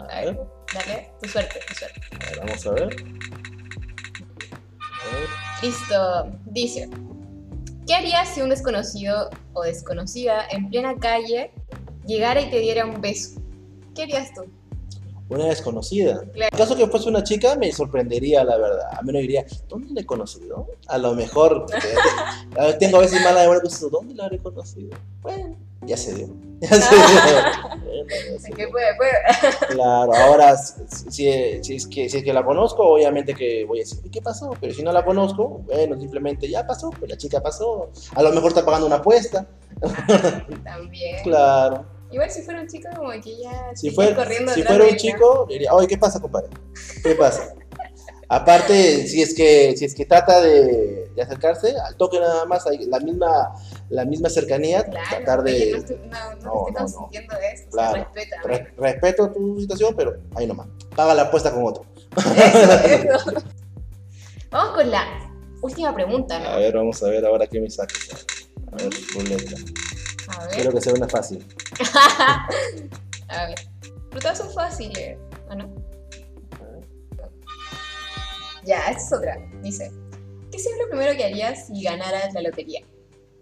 A 0.09 0.21
ver, 0.21 0.39
dale, 0.73 1.11
tu 1.21 1.29
suerte, 1.29 1.59
tu 1.67 1.73
suerte. 1.73 2.01
a 2.11 2.29
ver, 2.29 2.39
vamos 2.39 2.67
a 2.67 2.71
ver. 2.71 2.83
A 5.01 5.15
ver. 5.15 5.29
Listo. 5.61 6.39
Dice, 6.45 6.89
¿qué 7.87 7.93
harías 7.95 8.29
si 8.29 8.41
un 8.41 8.49
desconocido 8.49 9.29
o 9.53 9.63
desconocida 9.63 10.45
en 10.49 10.69
plena 10.69 10.95
calle 10.97 11.51
llegara 12.05 12.41
y 12.41 12.49
te 12.49 12.59
diera 12.59 12.85
un 12.85 13.01
beso? 13.01 13.41
¿Qué 13.95 14.03
harías 14.03 14.33
tú? 14.33 14.43
una 15.29 15.45
desconocida. 15.45 16.23
En 16.33 16.49
caso 16.57 16.75
que 16.75 16.87
fuese 16.87 17.09
una 17.09 17.23
chica, 17.23 17.55
me 17.55 17.71
sorprendería, 17.71 18.43
la 18.43 18.57
verdad. 18.57 18.87
A 18.97 19.01
mí 19.01 19.11
no 19.11 19.19
diría, 19.19 19.45
¿dónde 19.67 19.93
la 19.93 20.01
he 20.01 20.05
conocido? 20.05 20.67
A 20.87 20.97
lo 20.97 21.13
mejor, 21.13 21.65
tengo 22.79 22.97
a 22.97 23.01
veces 23.01 23.21
mala 23.23 23.41
memoria, 23.41 23.61
pues, 23.61 23.79
¿dónde 23.91 24.13
la 24.15 24.27
he 24.27 24.37
conocido? 24.39 24.95
Bueno, 25.21 25.55
ya 25.85 25.97
se 25.97 26.13
dio. 26.13 26.27
Ya 26.63 26.69
se 26.79 26.95
dio. 28.47 28.55
que 28.55 28.67
puede, 28.69 28.95
puede. 28.95 29.11
Claro, 29.69 30.13
ahora, 30.13 30.55
si, 30.57 31.27
es 31.27 31.87
que, 31.87 32.09
si 32.09 32.17
es 32.17 32.23
que 32.23 32.33
la 32.33 32.43
conozco, 32.43 32.83
obviamente 32.83 33.33
que 33.33 33.65
voy 33.65 33.79
a 33.79 33.81
decir, 33.81 33.99
¿qué 34.11 34.21
pasó? 34.21 34.51
Pero 34.59 34.73
si 34.73 34.81
no 34.81 34.91
la 34.91 35.03
conozco, 35.03 35.61
bueno, 35.65 35.99
simplemente 35.99 36.49
ya 36.49 36.65
pasó, 36.65 36.89
pues 36.91 37.11
la 37.11 37.17
chica 37.17 37.41
pasó. 37.41 37.89
A 38.15 38.23
lo 38.23 38.31
mejor 38.31 38.49
está 38.49 38.63
pagando 38.63 38.87
una 38.87 38.97
apuesta. 38.97 39.45
También. 40.63 41.23
Claro. 41.23 41.85
Igual 42.13 42.29
si 42.29 42.43
fuera 42.43 42.61
un 42.61 42.67
chico 42.67 42.87
como 42.95 43.09
que 43.09 43.35
ya 43.41 43.71
si 43.73 43.89
fuera, 43.89 44.15
corriendo 44.15 44.53
Si 44.53 44.61
fuera 44.61 44.85
un 44.85 44.95
chico, 44.95 45.47
diría, 45.49 45.73
oye, 45.73 45.87
¿qué 45.87 45.97
pasa, 45.97 46.21
compadre? 46.21 46.49
¿Qué 47.01 47.15
pasa? 47.15 47.55
Aparte, 48.29 49.07
si 49.07 49.21
es 49.21 49.33
que, 49.33 49.75
si 49.77 49.85
es 49.85 49.93
que 49.93 50.05
trata 50.05 50.41
de, 50.41 51.11
de 51.15 51.21
acercarse, 51.21 51.75
al 51.77 51.95
toque 51.95 52.19
nada 52.19 52.45
más, 52.45 52.65
hay 52.67 52.85
la 52.85 52.99
misma, 52.99 53.53
la 53.89 54.05
misma 54.05 54.29
cercanía, 54.29 54.83
claro, 54.83 55.07
tratar 55.09 55.43
de... 55.43 55.71
No, 55.71 55.77
estoy, 55.77 55.97
no, 56.09 56.35
no, 56.35 56.65
no, 56.79 56.87
sintiendo 56.87 57.35
esto, 57.53 57.69
claro. 57.71 58.07
respeta. 58.13 58.71
respeto 58.77 59.31
tu 59.31 59.59
situación, 59.59 59.93
pero 59.95 60.15
ahí 60.35 60.47
nomás. 60.47 60.67
Paga 60.95 61.13
la 61.13 61.23
apuesta 61.23 61.51
con 61.51 61.65
otro. 61.65 61.85
Eso, 62.17 62.73
eso. 62.85 63.33
Vamos 64.49 64.75
con 64.75 64.91
la 64.91 65.05
última 65.61 65.93
pregunta, 65.93 66.39
¿no? 66.39 66.49
A 66.49 66.57
ver, 66.57 66.75
vamos 66.75 67.01
a 67.03 67.09
ver 67.09 67.25
ahora 67.25 67.47
qué 67.47 67.59
me 67.59 67.69
sacas. 67.69 68.25
A 68.71 68.75
ver, 68.75 68.89
ruleta. 69.15 69.55
A 70.27 70.45
ver. 70.45 70.55
Quiero 70.55 70.71
que 70.71 70.81
sea 70.81 70.93
una 70.93 71.07
fácil. 71.07 71.45
a 73.29 73.47
ver. 73.47 73.55
Pero 74.09 74.21
todas 74.21 74.37
son 74.37 74.53
fáciles, 74.53 75.17
¿o 75.49 75.55
no? 75.55 75.92
Ya, 78.65 78.79
esta 78.89 79.03
es 79.03 79.13
otra. 79.13 79.37
Dice, 79.61 79.91
¿qué 80.51 80.59
sería 80.59 80.83
lo 80.83 80.89
primero 80.89 81.15
que 81.17 81.23
harías 81.25 81.67
si 81.67 81.83
ganaras 81.83 82.33
la 82.33 82.41
lotería? 82.41 82.81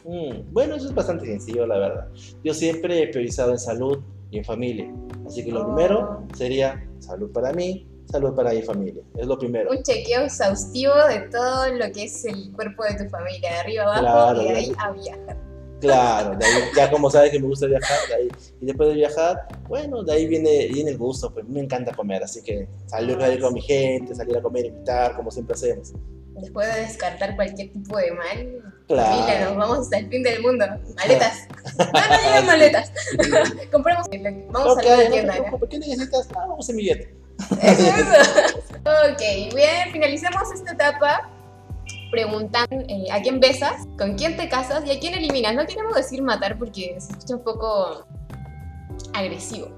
Mm, 0.04 0.52
bueno, 0.52 0.76
eso 0.76 0.88
es 0.88 0.96
bastante 0.96 1.26
sencillo, 1.26 1.68
la 1.68 1.78
verdad. 1.78 2.08
Yo 2.44 2.54
siempre 2.54 3.04
he 3.04 3.08
priorizado 3.08 3.52
en 3.52 3.60
salud 3.60 4.00
y 4.32 4.40
en 4.40 4.46
familia. 4.46 4.92
Así 5.26 5.44
que 5.46 5.52
lo 5.52 5.66
primero 5.66 6.26
oh. 6.26 6.36
sería 6.36 6.84
salud 7.00 7.32
para 7.32 7.54
mí, 7.54 7.88
salud 8.06 8.34
para 8.34 8.52
mi 8.52 8.62
familia. 8.62 9.04
Es 9.18 9.28
lo 9.28 9.38
primero. 9.38 9.70
Un 9.70 9.84
chequeo 9.84 10.24
exhaustivo 10.24 10.94
de 11.08 11.20
todo 11.30 11.72
lo 11.74 11.92
que 11.92 12.06
es 12.06 12.26
el 12.26 12.52
cuerpo 12.54 12.84
de 12.84 13.04
tu 13.04 13.10
familia, 13.10 13.52
de 13.52 13.58
arriba 13.58 13.96
abajo 13.96 14.42
y 14.42 14.46
de 14.46 14.50
ahí 14.52 14.74
a 14.78 14.92
viajar. 14.92 15.51
Claro, 15.82 16.38
de 16.38 16.46
ahí, 16.46 16.62
ya 16.76 16.92
como 16.92 17.10
sabes 17.10 17.32
que 17.32 17.40
me 17.40 17.48
gusta 17.48 17.66
viajar, 17.66 17.98
de 18.08 18.16
ahí, 18.16 18.30
y 18.62 18.66
después 18.66 18.90
de 18.90 18.96
viajar, 18.96 19.48
bueno, 19.68 20.04
de 20.04 20.14
ahí 20.14 20.28
viene, 20.28 20.68
viene 20.68 20.92
el 20.92 20.98
gusto, 20.98 21.34
pues 21.34 21.48
me 21.48 21.60
encanta 21.60 21.92
comer, 21.94 22.24
así 22.24 22.44
que 22.44 22.68
salir, 22.86 23.20
a 23.22 23.40
con 23.40 23.54
mi 23.54 23.62
gente, 23.62 24.14
salir 24.14 24.38
a 24.38 24.42
comer, 24.42 24.68
invitar, 24.68 25.16
como 25.16 25.32
siempre 25.32 25.56
hacemos. 25.56 25.94
Después 26.36 26.74
de 26.74 26.82
descartar 26.82 27.36
cualquier 27.36 27.72
tipo 27.72 27.98
de 27.98 28.12
mal, 28.12 28.74
claro. 28.88 29.10
familia, 29.10 29.46
nos 29.46 29.58
vamos 29.58 29.80
hasta 29.80 29.98
el 29.98 30.10
fin 30.10 30.24
del 30.24 30.42
mundo. 30.42 30.66
Maletas. 30.96 31.48
no, 31.78 31.86
no 31.86 32.24
llegan 32.24 32.46
maletas. 32.46 32.92
Compramos, 33.72 34.08
vamos 34.52 34.78
okay, 34.78 34.92
a 34.92 34.98
la 34.98 35.10
tienda. 35.10 35.36
No, 35.52 35.68
¿Qué 35.68 35.80
necesitas? 35.80 36.30
Ah, 36.36 36.46
vamos 36.48 36.70
en 36.70 36.78
billete. 36.78 37.16
Eso, 37.62 37.80
ok, 38.82 39.54
bien, 39.56 39.92
finalicemos 39.92 40.52
esta 40.54 40.72
etapa 40.74 41.30
preguntando 42.12 42.76
eh, 42.88 43.06
a 43.12 43.22
quién 43.22 43.40
besas, 43.40 43.88
con 43.98 44.16
quién 44.16 44.38
te 44.38 44.50
casas 44.50 44.86
y 44.86 44.92
a 44.92 45.00
quién 45.00 45.14
eliminas. 45.14 45.56
No 45.56 45.66
queremos 45.66 45.96
decir 45.96 46.22
matar 46.22 46.58
porque 46.58 46.96
se 47.00 47.14
escucha 47.14 47.36
un 47.36 47.44
poco 47.44 48.06
agresivo. 49.14 49.70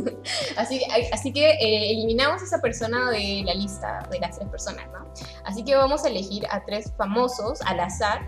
así, 0.56 0.80
así 1.12 1.32
que 1.32 1.50
eh, 1.50 1.92
eliminamos 1.92 2.42
a 2.42 2.44
esa 2.44 2.60
persona 2.60 3.10
de 3.10 3.42
la 3.44 3.54
lista 3.54 4.06
de 4.10 4.18
las 4.20 4.36
tres 4.36 4.48
personas, 4.48 4.86
¿no? 4.92 5.12
Así 5.44 5.64
que 5.64 5.76
vamos 5.76 6.04
a 6.04 6.08
elegir 6.08 6.46
a 6.50 6.64
tres 6.64 6.92
famosos 6.96 7.60
al 7.62 7.80
azar 7.80 8.26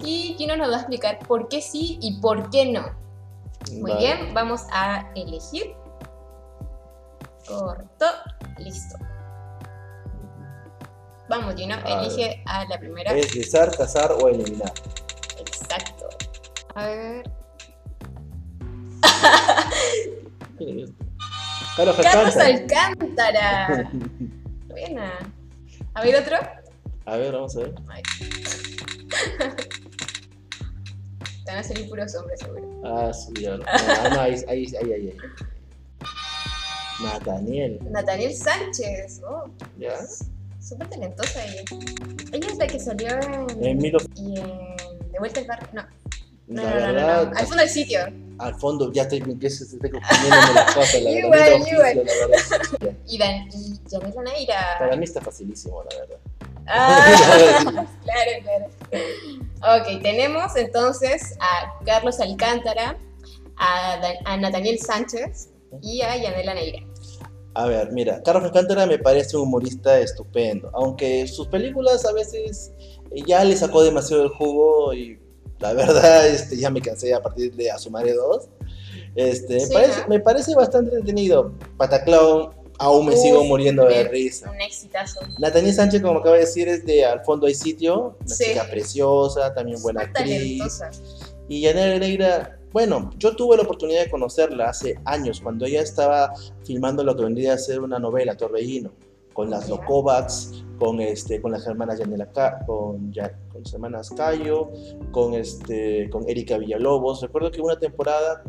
y 0.00 0.34
Kino 0.36 0.56
nos 0.56 0.70
va 0.70 0.76
a 0.76 0.78
explicar 0.78 1.18
por 1.26 1.48
qué 1.48 1.60
sí 1.60 1.98
y 2.00 2.20
por 2.20 2.50
qué 2.50 2.66
no. 2.66 3.02
Muy 3.80 3.94
bien, 3.94 4.34
vamos 4.34 4.62
a 4.72 5.10
elegir. 5.14 5.74
Corto, 7.46 8.06
listo. 8.58 8.96
Vamos, 11.28 11.54
Gino, 11.54 11.76
elige 11.86 12.42
a 12.46 12.64
la 12.66 12.78
primera. 12.78 13.12
Es 13.12 13.34
besar, 13.34 13.76
casar 13.76 14.12
o 14.12 14.28
eliminar. 14.28 14.72
Exacto. 15.38 16.08
A 16.74 16.86
ver. 16.86 17.30
Carlos, 21.76 21.96
Carlos 22.02 22.36
Alcántara. 22.36 23.90
Buena. 24.68 25.12
¿A 25.94 26.02
ver 26.02 26.16
otro? 26.16 26.36
A 27.06 27.16
ver, 27.16 27.32
vamos 27.32 27.56
a 27.56 27.60
ver. 27.60 27.74
Están 31.38 31.56
a 31.58 31.62
salir 31.62 31.88
puros 31.88 32.14
hombres, 32.14 32.40
seguro. 32.40 32.80
Ah, 32.84 33.12
sí, 33.12 33.32
ya. 33.40 33.56
No, 33.56 33.64
ah, 33.66 34.08
no, 34.12 34.20
ahí, 34.20 34.34
ahí, 34.48 34.66
ahí, 34.82 34.92
ahí. 34.92 35.16
Nathaniel. 37.02 37.78
Nathaniel 37.90 38.34
Sánchez. 38.34 39.22
Oh. 39.26 39.46
¿Ya? 39.78 39.96
Súper 40.62 40.88
talentosa 40.88 41.44
ella. 41.44 41.62
Ella 42.32 42.46
es 42.48 42.58
la 42.58 42.66
que 42.66 42.78
salió 42.78 43.08
en. 43.08 43.64
En 43.64 43.78
Milo. 43.78 43.98
Y 44.16 44.38
en. 44.38 44.76
De 45.12 45.18
vuelta 45.18 45.40
al 45.40 45.46
barrio. 45.46 45.68
No. 45.72 45.82
No, 46.48 46.62
no, 46.62 46.92
no, 46.92 46.92
no, 46.92 47.36
Al 47.36 47.46
fondo 47.46 47.62
del 47.62 47.68
sitio. 47.68 48.00
Al 48.38 48.54
fondo, 48.56 48.92
ya 48.92 49.02
estoy, 49.02 49.20
se 49.48 49.64
estoy 49.64 49.90
confundiendo 49.90 50.52
las 50.54 50.74
cosas, 50.74 50.94
la 51.02 51.10
igual, 51.10 51.30
verdad. 51.30 51.66
Igual, 51.66 51.98
igual. 51.98 52.96
y, 53.06 53.18
Dan, 53.18 53.48
y 53.52 53.80
Janela 53.90 54.22
Neira. 54.22 54.76
Para 54.78 54.96
mí 54.96 55.04
está 55.04 55.20
facilísimo, 55.20 55.82
la 55.84 55.98
verdad. 55.98 56.18
Ah, 56.66 57.86
claro, 58.04 58.30
claro. 58.42 59.80
Ok, 59.80 60.02
tenemos 60.02 60.56
entonces 60.56 61.36
a 61.40 61.78
Carlos 61.84 62.20
Alcántara, 62.20 62.96
a, 63.56 64.00
a 64.24 64.36
Nathaniel 64.36 64.78
Sánchez 64.78 65.50
y 65.80 66.02
a 66.02 66.16
Yanela 66.16 66.54
Neira. 66.54 66.91
A 67.54 67.66
ver, 67.66 67.92
mira, 67.92 68.22
Carlos 68.22 68.44
Alcántara 68.44 68.86
me 68.86 68.98
parece 68.98 69.36
un 69.36 69.42
humorista 69.42 69.98
estupendo, 70.00 70.70
aunque 70.72 71.26
sus 71.26 71.48
películas 71.48 72.04
a 72.06 72.12
veces 72.12 72.72
ya 73.26 73.44
le 73.44 73.56
sacó 73.56 73.82
demasiado 73.82 74.22
el 74.22 74.30
jugo 74.30 74.94
y 74.94 75.18
la 75.58 75.74
verdad 75.74 76.26
este, 76.28 76.56
ya 76.56 76.70
me 76.70 76.80
cansé 76.80 77.12
a 77.14 77.22
partir 77.22 77.54
de 77.54 77.70
Asumare 77.70 78.14
2. 78.14 78.48
Este, 79.14 79.66
me, 80.08 80.20
parece, 80.20 80.54
bastante 80.54 80.90
entretenido. 80.90 81.52
Pataclown, 81.76 82.50
aún 82.78 83.06
me 83.06 83.16
sigo 83.16 83.44
muriendo 83.44 83.84
de 83.84 84.04
risa. 84.04 84.50
Un 84.50 84.60
exitazo. 84.62 85.20
Natalia 85.38 85.74
Sánchez, 85.74 86.00
como 86.00 86.20
acaba 86.20 86.36
de 86.36 86.42
decir, 86.42 86.68
es 86.68 86.86
de 86.86 87.04
Al 87.04 87.22
fondo 87.22 87.46
hay 87.46 87.54
sitio, 87.54 88.16
una 88.24 88.34
chica 88.34 88.66
preciosa, 88.70 89.52
también 89.52 89.80
buena 89.82 90.02
actriz. 90.02 90.80
Y 91.48 91.60
Yanela 91.60 91.98
Negra 91.98 92.58
bueno, 92.72 93.10
yo 93.18 93.36
tuve 93.36 93.56
la 93.56 93.64
oportunidad 93.64 94.04
de 94.04 94.10
conocerla 94.10 94.70
hace 94.70 94.98
años, 95.04 95.40
cuando 95.40 95.66
ella 95.66 95.82
estaba 95.82 96.32
filmando 96.64 97.04
lo 97.04 97.14
que 97.14 97.24
vendría 97.24 97.54
a 97.54 97.58
ser 97.58 97.80
una 97.80 97.98
novela, 97.98 98.36
Torbellino, 98.36 98.92
con 99.34 99.50
las 99.50 99.68
Lokovacs, 99.68 100.64
con, 100.78 101.00
este, 101.00 101.40
con 101.40 101.52
las 101.52 101.66
hermanas 101.66 101.98
Yanela, 101.98 102.30
con, 102.66 103.12
con 103.12 103.62
las 103.62 103.72
hermanas 103.72 104.10
Cayo, 104.10 104.70
con, 105.10 105.34
este, 105.34 106.08
con 106.10 106.28
Erika 106.28 106.58
Villalobos. 106.58 107.22
Recuerdo 107.22 107.50
que 107.50 107.60
una 107.60 107.78
temporada, 107.78 108.42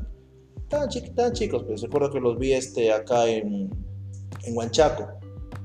tan, 0.70 0.90
chicos, 0.90 1.64
pero 1.68 1.78
recuerdo 1.82 2.12
que 2.12 2.20
los 2.20 2.38
vi 2.38 2.54
este, 2.54 2.92
acá 2.92 3.28
en, 3.28 3.70
en 4.44 4.58
Huanchaco. 4.58 5.08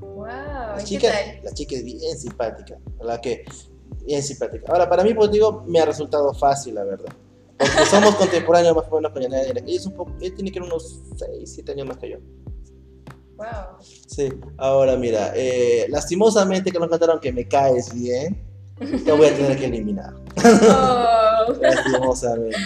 Wow, 0.00 0.26
la 0.26 0.84
chica, 0.84 1.08
la 1.42 1.52
chica 1.52 1.76
es 1.76 1.84
bien 1.84 2.18
simpática, 2.18 2.76
la 3.00 3.20
que 3.20 3.44
bien 4.04 4.22
simpática. 4.22 4.72
Ahora, 4.72 4.88
para 4.88 5.04
mí, 5.04 5.14
pues 5.14 5.30
digo, 5.30 5.64
me 5.66 5.80
ha 5.80 5.86
resultado 5.86 6.34
fácil, 6.34 6.74
la 6.74 6.84
verdad. 6.84 7.12
Porque 7.58 7.86
somos 7.90 8.14
contemporáneos 8.14 8.76
más 8.76 8.84
o 8.90 8.96
menos 8.96 9.12
con 9.12 9.22
Yanela 9.22 9.60
Ella 9.60 9.62
es 9.66 9.86
un 9.86 9.94
poco, 9.94 10.12
él 10.20 10.34
tiene 10.34 10.52
que 10.52 10.58
ir 10.58 10.62
unos 10.62 11.02
6, 11.16 11.52
7 11.54 11.72
años 11.72 11.88
más 11.88 11.98
que 11.98 12.10
yo. 12.10 12.18
Wow. 13.36 13.46
Sí, 13.80 14.32
ahora 14.56 14.96
mira, 14.96 15.32
eh, 15.34 15.86
lastimosamente 15.90 16.72
que 16.72 16.78
nos 16.78 16.88
contaron 16.88 17.20
que 17.20 17.32
me 17.32 17.46
caes 17.46 17.94
bien, 17.94 18.44
te 19.04 19.12
voy 19.12 19.26
a 19.26 19.34
tener 19.34 19.58
que 19.58 19.66
eliminar. 19.66 20.14
Oh. 20.44 21.52
lastimosamente. 21.60 22.56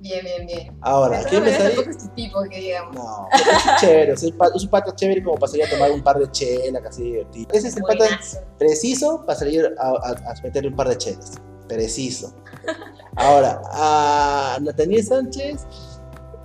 Bien, 0.00 0.22
bien, 0.22 0.46
bien. 0.46 0.78
Ahora, 0.82 1.24
¿quién 1.24 1.42
me 1.42 1.50
está 1.50 1.66
ahí? 1.68 1.76
es 1.88 1.96
tu 1.96 2.08
tipo, 2.08 2.42
que 2.50 2.60
digamos. 2.60 2.94
No, 2.94 3.26
es 3.32 3.80
chévere. 3.80 4.12
Es 4.12 4.22
un 4.22 4.68
pato 4.68 4.94
chévere 4.94 5.24
como 5.24 5.38
para 5.38 5.50
salir 5.50 5.64
a 5.64 5.70
tomar 5.70 5.90
un 5.90 6.02
par 6.02 6.18
de 6.18 6.30
chelas, 6.30 6.82
casi 6.82 7.04
divertido. 7.04 7.48
Ese 7.54 7.68
es 7.68 7.76
el 7.78 7.84
pato 7.84 8.04
preciso 8.58 9.24
para 9.24 9.38
salir 9.38 9.74
a, 9.78 9.88
a, 9.88 10.10
a 10.30 10.42
meter 10.42 10.66
un 10.66 10.76
par 10.76 10.90
de 10.90 10.98
chelas. 10.98 11.32
Preciso. 11.66 12.34
Ahora, 13.16 13.60
a 13.72 14.58
Nathaniel 14.60 15.04
Sánchez 15.04 15.66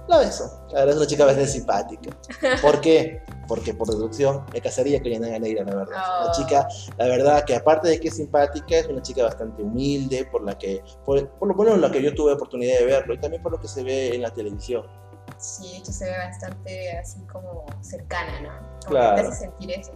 la 0.09 0.17
beso. 0.17 0.49
La 0.71 0.79
verdad 0.79 0.89
es 0.89 0.97
una 0.97 1.07
chica 1.07 1.25
bastante 1.25 1.51
simpática. 1.51 2.17
¿Por 2.61 2.81
qué? 2.81 3.21
Porque 3.47 3.73
por 3.73 3.87
deducción 3.87 4.43
me 4.51 4.59
casaría 4.59 5.01
con 5.01 5.11
Yanaya 5.11 5.39
Negra, 5.39 5.63
la 5.63 5.75
verdad. 5.75 6.21
Una 6.21 6.31
oh. 6.31 6.35
chica, 6.35 6.67
la 6.97 7.05
verdad, 7.05 7.43
que 7.45 7.55
aparte 7.55 7.89
de 7.89 7.99
que 7.99 8.07
es 8.07 8.15
simpática, 8.15 8.77
es 8.77 8.87
una 8.87 9.03
chica 9.03 9.23
bastante 9.23 9.61
humilde, 9.61 10.27
por 10.31 10.43
la 10.43 10.57
que, 10.57 10.83
por, 11.05 11.29
lo 11.41 11.53
menos 11.53 11.79
la 11.79 11.91
que 11.91 12.01
yo 12.01 12.13
tuve 12.13 12.33
oportunidad 12.33 12.79
de 12.79 12.85
verlo, 12.85 13.13
y 13.13 13.19
también 13.19 13.43
por 13.43 13.51
lo 13.51 13.59
que 13.59 13.67
se 13.67 13.83
ve 13.83 14.15
en 14.15 14.23
la 14.23 14.31
televisión. 14.31 14.83
Sí, 15.39 15.71
de 15.71 15.77
hecho 15.77 15.91
se 15.93 16.05
ve 16.05 16.17
bastante 16.17 16.97
así 16.97 17.19
como 17.31 17.65
cercana, 17.81 18.41
¿no? 18.41 18.49
Como 18.85 18.89
Claro. 18.89 19.15
que 19.15 19.21
te 19.23 19.27
hace 19.29 19.39
sentir 19.45 19.71
eso. 19.71 19.91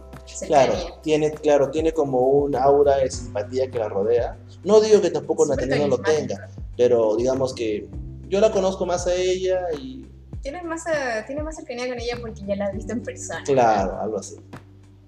Claro, 0.46 0.72
tiene, 1.02 1.30
claro, 1.32 1.70
tiene 1.70 1.92
como 1.92 2.18
un 2.20 2.56
aura 2.56 2.96
de 2.96 3.10
simpatía 3.10 3.70
que 3.70 3.78
la 3.78 3.88
rodea. 3.90 4.38
No 4.64 4.80
digo 4.80 5.02
que 5.02 5.10
tampoco 5.10 5.44
Natalia 5.44 5.76
no 5.78 5.88
lo 5.88 5.98
tenga, 5.98 6.48
pero 6.78 7.14
digamos 7.16 7.52
que 7.54 7.86
yo 8.28 8.40
la 8.40 8.50
conozco 8.50 8.86
más 8.86 9.06
a 9.06 9.14
ella 9.14 9.60
y 9.78 10.06
Tienes 10.40 10.62
más, 10.64 10.86
eh, 10.86 11.22
tienes 11.26 11.44
más 11.44 11.56
cercanía 11.56 11.88
con 11.88 11.98
ella 11.98 12.16
porque 12.20 12.42
ya 12.46 12.56
la 12.56 12.66
has 12.66 12.74
visto 12.74 12.92
en 12.92 13.02
persona. 13.02 13.42
claro, 13.44 13.98
algo 14.00 14.18
así. 14.18 14.36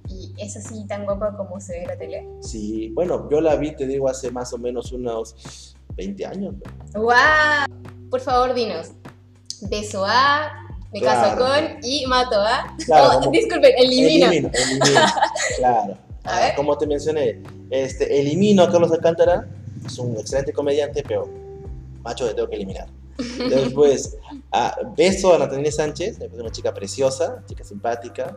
Y 0.08 0.32
es 0.38 0.56
así 0.56 0.86
tan 0.86 1.04
guapa 1.04 1.36
como 1.36 1.58
se 1.60 1.72
ve 1.72 1.82
en 1.82 1.88
la 1.88 1.96
tele. 1.96 2.28
Sí, 2.40 2.90
bueno, 2.94 3.28
yo 3.30 3.40
la 3.40 3.56
vi, 3.56 3.74
te 3.74 3.86
digo, 3.86 4.08
hace 4.08 4.30
más 4.30 4.52
o 4.52 4.58
menos 4.58 4.92
unos 4.92 5.76
20 5.96 6.24
años. 6.26 6.54
¿no? 6.94 7.00
¡Wow! 7.02 8.08
Por 8.10 8.20
favor, 8.20 8.54
dinos. 8.54 8.92
Beso 9.62 10.04
a, 10.06 10.52
me 10.92 11.00
caso 11.00 11.36
con 11.38 11.78
y 11.82 12.06
mato 12.06 12.40
a. 12.40 12.74
Claro, 12.84 13.08
Oh, 13.16 13.18
como- 13.20 13.30
disculpen, 13.32 13.72
elimino. 13.76 14.26
Elimino, 14.26 14.50
elimino, 14.54 15.00
claro. 15.58 15.98
A 16.24 16.40
ver. 16.40 16.54
como 16.56 16.76
te 16.76 16.86
mencioné, 16.88 17.40
este, 17.70 18.18
elimino 18.20 18.64
a 18.64 18.70
Carlos 18.70 18.90
Alcántara, 18.90 19.46
es 19.86 19.96
un 19.98 20.16
excelente 20.18 20.52
comediante, 20.52 21.04
pero 21.06 21.28
macho, 22.02 22.26
le 22.26 22.34
tengo 22.34 22.48
que 22.48 22.56
eliminar. 22.56 22.88
Después, 23.48 24.16
beso 24.96 25.34
a 25.34 25.38
Natalia 25.38 25.70
Sánchez, 25.70 26.18
parece 26.18 26.40
una 26.40 26.50
chica 26.50 26.74
preciosa, 26.74 27.44
chica 27.46 27.62
simpática, 27.62 28.36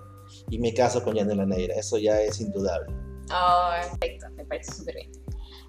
y 0.51 0.59
me 0.59 0.71
caso 0.73 1.03
con 1.03 1.15
Yanela 1.15 1.45
Neira, 1.47 1.73
eso 1.75 1.97
ya 1.97 2.21
es 2.21 2.39
indudable. 2.39 2.93
Oh, 3.33 3.71
perfecto, 3.81 4.27
me 4.35 4.45
parece 4.45 4.71
súper 4.71 4.95
bien. 4.95 5.11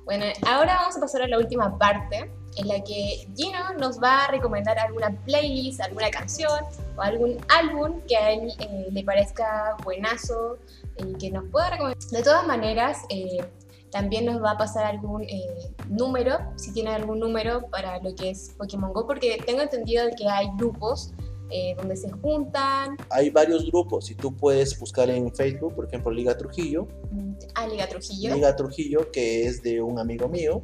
Bueno, 0.04 0.26
ahora 0.46 0.74
vamos 0.76 0.96
a 0.96 1.00
pasar 1.00 1.22
a 1.22 1.26
la 1.28 1.38
última 1.38 1.78
parte 1.78 2.30
en 2.56 2.68
la 2.68 2.82
que 2.82 3.28
Gino 3.36 3.74
nos 3.78 4.00
va 4.00 4.24
a 4.24 4.30
recomendar 4.30 4.78
alguna 4.78 5.16
playlist, 5.24 5.80
alguna 5.80 6.10
canción 6.10 6.64
o 6.96 7.02
algún 7.02 7.38
álbum 7.48 8.00
que 8.08 8.16
a 8.16 8.32
él 8.32 8.52
eh, 8.58 8.88
le 8.90 9.04
parezca 9.04 9.76
buenazo 9.84 10.58
y 10.98 11.14
que 11.14 11.30
nos 11.30 11.44
pueda 11.50 11.70
recomendar. 11.70 12.02
De 12.10 12.22
todas 12.22 12.46
maneras, 12.46 12.98
eh, 13.08 13.38
también 13.90 14.24
nos 14.26 14.42
va 14.42 14.52
a 14.52 14.58
pasar 14.58 14.86
algún 14.86 15.22
eh, 15.24 15.72
número, 15.88 16.38
si 16.56 16.72
tiene 16.72 16.90
algún 16.90 17.18
número 17.18 17.66
para 17.70 18.00
lo 18.00 18.14
que 18.14 18.30
es 18.30 18.54
Pokémon 18.56 18.92
Go, 18.92 19.06
porque 19.06 19.38
tengo 19.44 19.62
entendido 19.62 20.04
que 20.16 20.28
hay 20.28 20.48
grupos 20.56 21.12
eh, 21.50 21.74
donde 21.76 21.96
se 21.96 22.08
juntan, 22.10 22.96
Hay 23.10 23.30
varios 23.30 23.66
grupos, 23.66 24.08
y 24.10 24.14
tú 24.14 24.36
puedes 24.36 24.78
buscar 24.78 25.10
en 25.10 25.34
Facebook, 25.34 25.74
por 25.74 25.86
ejemplo, 25.86 26.12
Liga 26.12 26.36
Trujillo, 26.36 26.86
mm, 27.10 27.32
a 27.56 27.66
Liga 27.66 27.88
Trujillo. 27.88 28.34
Liga 28.34 28.54
Trujillo, 28.54 29.10
que 29.10 29.46
es 29.46 29.60
de 29.62 29.82
un 29.82 29.98
amigo 29.98 30.28
mío. 30.28 30.62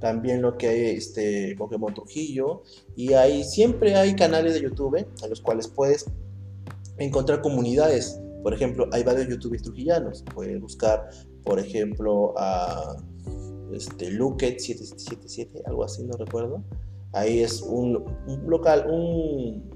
También 0.00 0.42
lo 0.42 0.56
que 0.56 0.68
hay 0.68 0.80
este 0.96 1.54
Pokémon 1.56 1.92
Trujillo. 1.92 2.62
Y 2.96 3.12
hay, 3.14 3.44
siempre 3.44 3.94
hay 3.94 4.14
canales 4.14 4.54
de 4.54 4.62
YouTube 4.62 4.96
en 4.96 5.30
los 5.30 5.40
cuales 5.40 5.68
puedes 5.68 6.06
encontrar 6.98 7.40
comunidades. 7.40 8.20
Por 8.42 8.54
ejemplo, 8.54 8.88
hay 8.92 9.02
varios 9.02 9.28
youtubers 9.28 9.62
trujillanos. 9.62 10.24
Puedes 10.34 10.60
buscar, 10.60 11.08
por 11.44 11.58
ejemplo, 11.58 12.34
a 12.36 12.96
este, 13.72 14.10
Luket777, 14.10 15.62
algo 15.66 15.84
así, 15.84 16.04
no 16.04 16.16
recuerdo. 16.16 16.62
Ahí 17.12 17.40
es 17.40 17.62
un, 17.62 18.04
un 18.26 18.50
local, 18.50 18.86
un, 18.90 19.70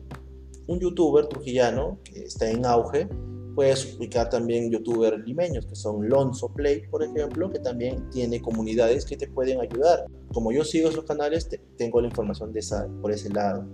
un 0.66 0.80
youtuber 0.80 1.26
trujillano 1.26 1.98
que 2.04 2.24
está 2.24 2.50
en 2.50 2.64
auge. 2.66 3.08
Puedes 3.54 3.96
ubicar 3.96 4.30
también 4.30 4.70
youtubers 4.70 5.18
limeños, 5.26 5.66
que 5.66 5.74
son 5.74 6.08
Lonzo 6.08 6.48
Play, 6.54 6.86
por 6.88 7.02
ejemplo, 7.02 7.50
que 7.50 7.58
también 7.58 8.08
tiene 8.10 8.40
comunidades 8.40 9.04
que 9.04 9.16
te 9.16 9.28
pueden 9.28 9.60
ayudar. 9.60 10.06
Como 10.32 10.52
yo 10.52 10.64
sigo 10.64 10.88
esos 10.88 11.04
canales, 11.04 11.48
te- 11.48 11.58
tengo 11.76 12.00
la 12.00 12.08
información 12.08 12.52
de 12.52 12.60
esa, 12.60 12.86
por 13.02 13.10
ese 13.12 13.28
lado. 13.30 13.66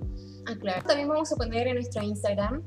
Ah, 0.47 0.55
claro. 0.61 0.83
También 0.87 1.09
vamos 1.09 1.31
a 1.33 1.37
poner 1.37 1.69
en 1.69 1.75
nuestro 1.75 2.03
Instagram 2.03 2.63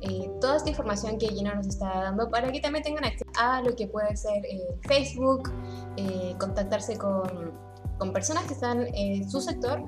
eh, 0.00 0.28
toda 0.40 0.56
esta 0.56 0.68
información 0.70 1.18
que 1.18 1.28
Gina 1.28 1.54
nos 1.54 1.68
está 1.68 1.86
dando 1.86 2.28
para 2.28 2.50
que 2.50 2.60
también 2.60 2.82
tengan 2.84 3.04
acceso 3.04 3.30
a 3.38 3.62
lo 3.62 3.74
que 3.76 3.86
puede 3.86 4.16
ser 4.16 4.44
eh, 4.44 4.60
Facebook, 4.82 5.50
eh, 5.96 6.34
contactarse 6.38 6.98
con, 6.98 7.52
con 7.98 8.12
personas 8.12 8.44
que 8.44 8.54
están 8.54 8.86
en 8.94 9.28
su 9.30 9.40
sector 9.40 9.82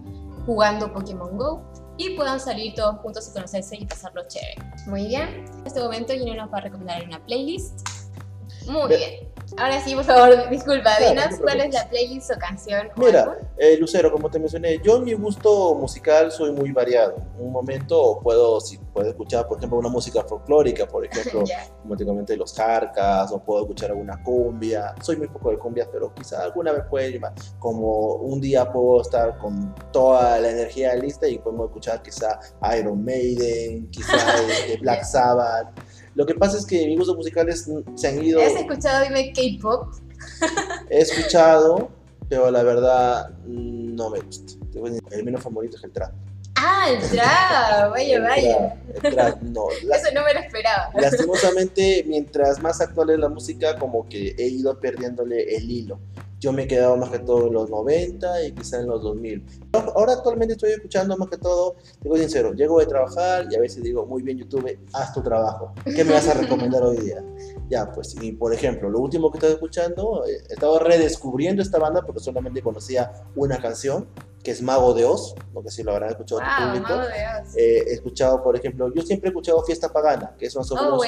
jugando 0.48 0.90
Pokémon 0.94 1.36
Go 1.36 1.62
y 1.98 2.16
puedan 2.16 2.40
salir 2.40 2.74
todos 2.74 2.96
juntos 3.00 3.28
y 3.28 3.34
conocerse 3.34 3.76
y 3.76 3.84
pasarlo 3.84 4.22
chévere. 4.26 4.56
Muy 4.86 5.06
bien. 5.08 5.44
En 5.60 5.66
este 5.66 5.78
momento 5.78 6.14
Gina 6.14 6.34
nos 6.42 6.50
va 6.50 6.56
a 6.56 6.60
recomendar 6.62 7.04
una 7.04 7.22
playlist. 7.26 7.86
Muy 8.66 8.88
Ve- 8.88 8.96
bien. 8.96 9.32
Ahora 9.56 9.80
sí, 9.82 9.94
por 9.94 10.04
favor, 10.04 10.50
disculpa, 10.50 10.90
Claro, 10.98 11.14
no 11.14 11.20
dinos 11.22 11.36
te 11.36 11.42
cuál 11.42 11.60
es 11.60 11.74
la 11.74 11.88
playlist 11.88 12.30
o 12.30 12.38
canción 12.38 12.88
o 12.96 13.00
Mira. 13.00 13.38
Eh, 13.56 13.76
Lucero, 13.78 14.12
como 14.12 14.30
te 14.30 14.38
mencioné, 14.38 14.78
yo 14.84 14.96
en 14.98 15.04
mi 15.04 15.14
gusto 15.14 15.74
musical 15.74 16.30
soy 16.30 16.52
muy 16.52 16.70
variado. 16.72 17.16
En 17.38 17.46
un 17.46 17.52
momento 17.52 18.20
puedo, 18.22 18.60
si 18.60 18.78
puedo 18.78 19.08
escuchar, 19.08 19.48
por 19.48 19.58
ejemplo, 19.58 19.78
una 19.78 19.88
música 19.88 20.22
folclórica, 20.24 20.86
por 20.86 21.04
ejemplo, 21.06 21.44
Ya. 21.44 21.66
como 21.82 21.96
te 21.96 22.04
comenté, 22.04 22.36
los 22.36 22.52
jarcas, 22.54 23.32
o 23.32 23.42
puedo 23.42 23.62
escuchar 23.62 23.90
alguna 23.90 24.22
cumbia. 24.22 24.94
Soy 25.02 25.16
muy 25.16 25.28
poco 25.28 25.50
de 25.50 25.58
cumbias, 25.58 25.88
pero 25.90 26.12
quizá 26.14 26.42
alguna 26.42 26.72
vez 26.72 26.84
puede 26.90 27.10
llevar. 27.12 27.32
Como 27.58 28.14
un 28.16 28.40
día 28.40 28.70
puedo 28.70 29.00
estar 29.00 29.38
con 29.38 29.74
toda 29.92 30.38
la 30.40 30.50
energía 30.50 30.94
lista 30.94 31.26
y 31.26 31.38
podemos 31.38 31.66
escuchar 31.68 32.02
quizá 32.02 32.38
Iron 32.78 33.04
Maiden, 33.04 33.90
quizá 33.90 34.14
este, 34.42 34.76
Black 34.80 35.04
Sabbath. 35.04 35.68
Lo 36.14 36.26
que 36.26 36.34
pasa 36.34 36.58
es 36.58 36.66
que 36.66 36.86
mis 36.86 36.96
gustos 36.98 37.16
musicales 37.16 37.68
se 37.94 38.08
han 38.08 38.22
ido, 38.24 38.40
¿Has 38.42 38.54
escuchado, 38.54 39.04
dime, 39.04 39.32
K-pop? 39.32 39.94
he 40.90 41.00
escuchado, 41.00 41.88
pero 42.28 42.50
la 42.50 42.62
verdad 42.62 43.30
no 43.46 44.10
me 44.10 44.20
gusta. 44.20 44.52
El 45.10 45.24
menos 45.24 45.42
favorito 45.42 45.76
es 45.76 45.84
el 45.84 45.92
trap. 45.92 46.12
Ah, 46.56 46.86
el 46.90 46.98
trap, 47.08 47.90
vaya, 47.92 48.16
El 48.16 48.22
vaya. 48.22 48.56
trap, 48.58 49.04
el 49.04 49.14
trap, 49.14 49.42
no. 49.42 49.64
La- 49.84 49.96
Eso 49.98 50.08
no 50.14 50.24
me 50.24 50.34
lo 50.34 50.40
esperaba. 50.40 50.90
lastimosamente, 51.00 52.04
mientras 52.06 52.60
más 52.60 52.80
actual 52.80 53.10
es 53.10 53.18
la 53.18 53.28
música, 53.28 53.76
como 53.78 54.08
que 54.08 54.34
he 54.38 54.48
ido 54.48 54.78
perdiéndole 54.80 55.54
el 55.56 55.70
hilo. 55.70 55.98
Yo 56.40 56.52
me 56.52 56.62
he 56.62 56.66
quedado 56.68 56.96
más 56.96 57.10
que 57.10 57.18
todo 57.18 57.48
en 57.48 57.54
los 57.54 57.68
90 57.68 58.46
y 58.46 58.52
quizá 58.52 58.80
en 58.80 58.86
los 58.86 59.02
2000. 59.02 59.44
Ahora 59.72 60.12
actualmente 60.12 60.54
estoy 60.54 60.70
escuchando 60.70 61.16
más 61.16 61.28
que 61.28 61.36
todo, 61.36 61.74
te 61.74 62.04
digo 62.04 62.16
sincero, 62.16 62.52
llego 62.52 62.78
de 62.78 62.86
trabajar 62.86 63.46
y 63.50 63.56
a 63.56 63.60
veces 63.60 63.82
digo, 63.82 64.06
muy 64.06 64.22
bien 64.22 64.38
YouTube, 64.38 64.78
haz 64.92 65.12
tu 65.12 65.22
trabajo. 65.22 65.72
¿Qué 65.84 66.04
me 66.04 66.12
vas 66.12 66.28
a 66.28 66.34
recomendar 66.34 66.82
hoy 66.82 66.98
día? 66.98 67.24
Ya, 67.68 67.90
pues, 67.90 68.14
y 68.20 68.32
por 68.32 68.54
ejemplo, 68.54 68.88
lo 68.88 69.00
último 69.00 69.30
que 69.30 69.38
estaba 69.38 69.52
escuchando, 69.52 70.24
eh, 70.26 70.38
he 70.48 70.54
estado 70.54 70.78
redescubriendo 70.78 71.62
esta 71.62 71.78
banda 71.78 72.02
porque 72.02 72.20
solamente 72.20 72.62
conocía 72.62 73.12
una 73.34 73.60
canción, 73.60 74.06
que 74.42 74.52
es 74.52 74.62
Mago 74.62 74.94
de 74.94 75.04
Oz, 75.04 75.34
no 75.52 75.62
sé 75.62 75.70
si 75.70 75.82
lo 75.82 75.92
habrán 75.92 76.10
escuchado 76.10 76.40
Wow, 76.40 76.68
público. 76.72 76.88
mago 76.94 77.08
de 77.08 77.14
Oz. 77.42 77.56
Eh, 77.56 77.84
he 77.88 77.92
escuchado, 77.94 78.42
por 78.42 78.56
ejemplo, 78.56 78.92
yo 78.94 79.02
siempre 79.02 79.28
he 79.28 79.30
escuchado 79.30 79.62
Fiesta 79.64 79.92
Pagana, 79.92 80.34
que 80.38 80.46
más 80.54 80.70
o 80.70 80.74
oh, 80.74 81.00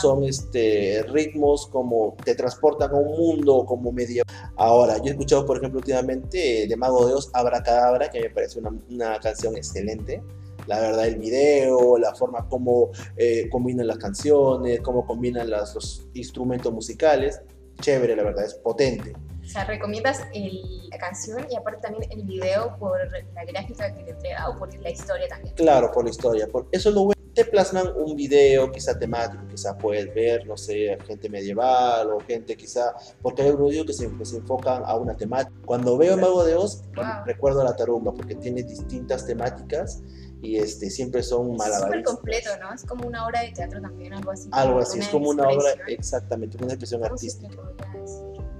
son 0.00 0.24
este, 0.24 1.02
ritmos 1.08 1.66
como 1.66 2.16
te 2.24 2.34
transportan 2.34 2.90
a 2.90 2.94
un 2.94 3.16
mundo 3.18 3.64
como 3.66 3.92
medio. 3.92 4.22
Ahora, 4.56 4.96
yo 4.98 5.04
he 5.04 5.10
escuchado, 5.10 5.44
por 5.46 5.58
ejemplo, 5.58 5.78
últimamente 5.78 6.64
eh, 6.64 6.66
de 6.66 6.76
Mago 6.76 7.06
de 7.06 7.14
Oz, 7.14 7.30
Abracadabra, 7.32 8.10
que 8.10 8.20
me 8.20 8.30
parece 8.30 8.58
una, 8.58 8.70
una 8.90 9.20
canción 9.20 9.56
excelente. 9.56 10.22
La 10.66 10.78
verdad, 10.80 11.06
el 11.06 11.16
video, 11.16 11.98
la 11.98 12.14
forma 12.14 12.46
como 12.48 12.90
eh, 13.16 13.48
combinan 13.50 13.86
las 13.86 13.98
canciones, 13.98 14.80
cómo 14.80 15.06
combinan 15.06 15.48
las- 15.50 15.74
los 15.74 16.06
instrumentos 16.14 16.72
musicales. 16.72 17.40
Chévere, 17.80 18.14
la 18.16 18.22
verdad, 18.22 18.44
es 18.44 18.54
potente. 18.54 19.12
O 19.42 19.48
sea, 19.52 19.64
recomiendas 19.64 20.20
el- 20.34 20.88
la 20.90 20.98
canción 20.98 21.44
y 21.50 21.56
aparte 21.56 21.80
también 21.82 22.10
el 22.12 22.22
video 22.24 22.76
por 22.78 22.98
la 23.34 23.44
gráfica 23.44 23.92
que 23.94 24.04
te 24.04 24.10
entrega 24.10 24.48
o 24.48 24.56
por 24.58 24.72
la 24.80 24.90
historia 24.90 25.26
también. 25.28 25.54
Claro, 25.54 25.90
por 25.90 26.04
la 26.04 26.10
historia. 26.10 26.46
Por 26.46 26.68
eso 26.70 26.90
lo 26.90 27.04
bueno. 27.04 27.20
Te 27.32 27.44
plasman 27.44 27.86
un 27.96 28.16
video 28.16 28.70
quizá 28.72 28.98
temático, 28.98 29.42
quizá 29.48 29.78
puedes 29.78 30.12
ver, 30.12 30.46
no 30.48 30.56
sé, 30.56 30.98
gente 31.06 31.28
medieval 31.28 32.10
o 32.10 32.18
gente 32.20 32.56
quizá, 32.56 32.92
porque 33.22 33.42
hay 33.42 33.48
algunos 33.48 33.70
videos 33.70 33.86
que 33.86 33.92
se, 33.92 34.10
que 34.18 34.24
se 34.24 34.36
enfocan 34.38 34.82
a 34.84 34.96
una 34.96 35.16
temática. 35.16 35.56
Cuando 35.64 35.96
veo 35.96 36.16
Mago 36.16 36.44
de 36.44 36.56
Oz, 36.56 36.82
Wow. 36.96 37.04
recuerdo 37.24 37.60
a 37.60 37.64
la 37.64 37.76
tarumba 37.76 38.12
porque 38.12 38.34
tiene 38.34 38.64
distintas 38.64 39.24
temáticas 39.26 40.02
y 40.42 40.56
este, 40.56 40.90
siempre 40.90 41.22
son 41.22 41.46
Es 41.46 41.52
súper 41.52 41.70
malabaristas. 41.70 42.14
completo, 42.14 42.50
¿no? 42.60 42.72
Es 42.72 42.84
como 42.84 43.06
una 43.06 43.26
obra 43.26 43.42
de 43.42 43.50
teatro 43.52 43.80
también, 43.80 44.14
algo 44.14 44.30
así. 44.30 44.48
Algo 44.52 44.78
así, 44.78 44.98
es 44.98 45.08
como 45.08 45.30
una 45.30 45.48
obra, 45.48 45.74
exactamente, 45.88 46.56
una 46.62 46.72
expresión 46.72 47.02
¿Cómo 47.02 47.16
se 47.16 47.26
artística. 47.26 47.62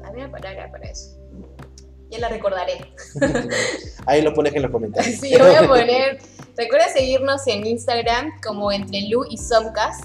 Había 0.04 0.24
una 0.26 0.32
palabra 0.32 0.70
para 0.70 0.90
eso. 0.90 1.16
Ya 2.10 2.18
la 2.18 2.28
recordaré. 2.28 2.92
Ahí 4.06 4.20
lo 4.20 4.34
pones 4.34 4.54
en 4.54 4.62
los 4.62 4.70
comentarios. 4.70 5.20
Sí, 5.20 5.32
voy 5.38 5.54
a 5.54 5.66
poner. 5.66 6.18
Recuerda 6.56 6.88
seguirnos 6.88 7.46
en 7.46 7.64
Instagram 7.64 8.32
como 8.44 8.72
entre 8.72 9.02
Lu 9.08 9.24
y 9.30 9.38
Somcast. 9.38 10.04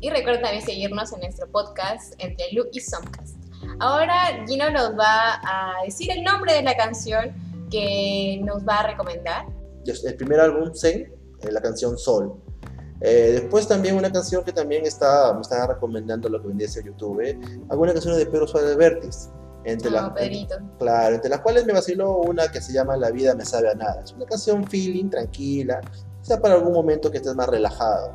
Y 0.00 0.10
recuerda 0.10 0.42
también 0.42 0.64
seguirnos 0.64 1.12
en 1.12 1.20
nuestro 1.20 1.48
podcast 1.50 2.14
entre 2.18 2.52
Lu 2.52 2.64
y 2.72 2.80
Somcast. 2.80 3.36
Ahora 3.78 4.44
Gino 4.46 4.68
nos 4.70 4.98
va 4.98 5.40
a 5.44 5.84
decir 5.84 6.10
el 6.10 6.22
nombre 6.22 6.52
de 6.52 6.62
la 6.62 6.76
canción 6.76 7.32
que 7.70 8.40
nos 8.42 8.66
va 8.66 8.80
a 8.80 8.86
recomendar. 8.88 9.46
El 9.86 10.16
primer 10.16 10.40
álbum, 10.40 10.72
Zen, 10.74 11.12
eh, 11.40 11.50
la 11.52 11.60
canción 11.60 11.96
Sol. 11.98 12.34
Eh, 13.00 13.38
después 13.40 13.68
también 13.68 13.96
una 13.96 14.10
canción 14.10 14.44
que 14.44 14.52
también 14.52 14.86
está, 14.86 15.32
me 15.34 15.40
está 15.40 15.66
recomendando 15.66 16.28
lo 16.28 16.40
que 16.40 16.48
vendría 16.48 16.68
a 16.68 16.82
YouTube, 16.84 17.38
algunas 17.68 17.92
canciones 17.94 18.18
de 18.20 18.26
Pedro 18.26 18.46
Suárez 18.46 18.76
Vértiz. 18.76 19.28
Entre, 19.66 19.90
No, 19.90 19.96
las- 19.96 20.10
Pedrito. 20.10 20.56
claro, 20.78 21.14
entre 21.14 21.30
las 21.30 21.40
cuales 21.40 21.64
me 21.66 21.72
vaciló 21.72 22.18
una 22.18 22.48
que 22.48 22.60
se 22.60 22.72
llama 22.72 22.96
La 22.98 23.10
vida 23.10 23.34
me 23.34 23.44
sabe 23.46 23.70
a 23.70 23.74
nada. 23.74 24.02
Es 24.04 24.12
una 24.12 24.26
canción 24.26 24.62
feeling, 24.66 25.08
tranquila, 25.08 25.80
sea 26.20 26.38
para 26.40 26.54
algún 26.54 26.72
momento 26.74 27.10
que 27.10 27.16
estés 27.16 27.34
más 27.34 27.48
relajado. 27.48 28.12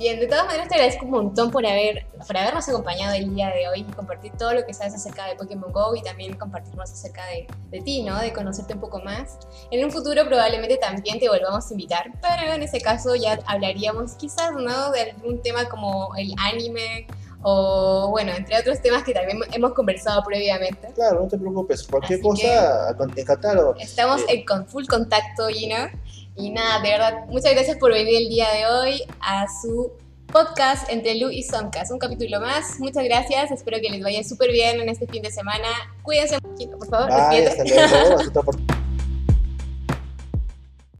Bien, 0.00 0.18
de 0.18 0.26
todas 0.26 0.46
maneras 0.46 0.66
te 0.66 0.76
agradezco 0.76 1.04
un 1.04 1.10
montón 1.10 1.50
por, 1.50 1.66
haber, 1.66 2.06
por 2.26 2.34
habernos 2.34 2.66
acompañado 2.66 3.12
el 3.12 3.34
día 3.34 3.50
de 3.50 3.68
hoy 3.68 3.80
y 3.80 3.92
compartir 3.92 4.32
todo 4.32 4.54
lo 4.54 4.64
que 4.64 4.72
sabes 4.72 4.94
acerca 4.94 5.26
de 5.26 5.36
Pokémon 5.36 5.70
GO 5.70 5.94
y 5.94 6.00
también 6.00 6.38
compartirnos 6.38 6.90
acerca 6.90 7.20
de, 7.26 7.46
de, 7.70 7.82
ti, 7.82 8.02
¿no? 8.02 8.18
De 8.18 8.32
conocerte 8.32 8.72
un 8.72 8.80
poco 8.80 9.00
más. 9.00 9.36
En 9.70 9.84
un 9.84 9.90
futuro 9.90 10.24
probablemente 10.24 10.78
también 10.78 11.20
te 11.20 11.28
volvamos 11.28 11.68
a 11.68 11.74
invitar, 11.74 12.12
pero 12.22 12.50
en 12.50 12.62
ese 12.62 12.80
caso 12.80 13.14
ya 13.14 13.40
hablaríamos 13.44 14.14
quizás, 14.14 14.52
¿no? 14.52 14.90
De 14.90 15.02
algún 15.02 15.42
tema 15.42 15.68
como 15.68 16.16
el 16.16 16.32
anime 16.38 17.06
o 17.42 18.08
bueno, 18.10 18.32
entre 18.32 18.58
otros 18.58 18.80
temas 18.80 19.02
que 19.02 19.12
también 19.12 19.38
hemos 19.52 19.72
conversado 19.72 20.22
previamente. 20.22 20.88
Claro, 20.94 21.20
no 21.20 21.28
te 21.28 21.38
preocupes, 21.38 21.86
cualquier 21.86 22.20
cosa, 22.22 22.96
encantado. 23.16 23.74
Estamos 23.78 24.22
eh, 24.28 24.44
en 24.48 24.66
full 24.66 24.86
contacto, 24.86 25.48
Gina. 25.48 25.92
Y 26.36 26.50
nada, 26.50 26.80
de 26.80 26.90
verdad, 26.90 27.26
muchas 27.28 27.52
gracias 27.52 27.76
por 27.76 27.92
venir 27.92 28.16
el 28.16 28.28
día 28.28 28.50
de 28.52 28.66
hoy 28.66 29.02
a 29.20 29.46
su 29.62 29.92
podcast 30.30 30.90
entre 30.90 31.16
Lu 31.16 31.30
y 31.30 31.42
Somcas. 31.42 31.90
Un 31.90 31.98
capítulo 31.98 32.40
más. 32.40 32.78
Muchas 32.78 33.04
gracias. 33.04 33.50
Espero 33.50 33.78
que 33.80 33.90
les 33.90 34.02
vaya 34.02 34.22
súper 34.24 34.52
bien 34.52 34.80
en 34.80 34.88
este 34.88 35.06
fin 35.06 35.22
de 35.22 35.30
semana. 35.30 35.68
Cuídense 36.02 36.38
mucho, 36.42 36.78
por 36.78 36.88
favor. 36.88 37.10
Bye. 37.10 38.70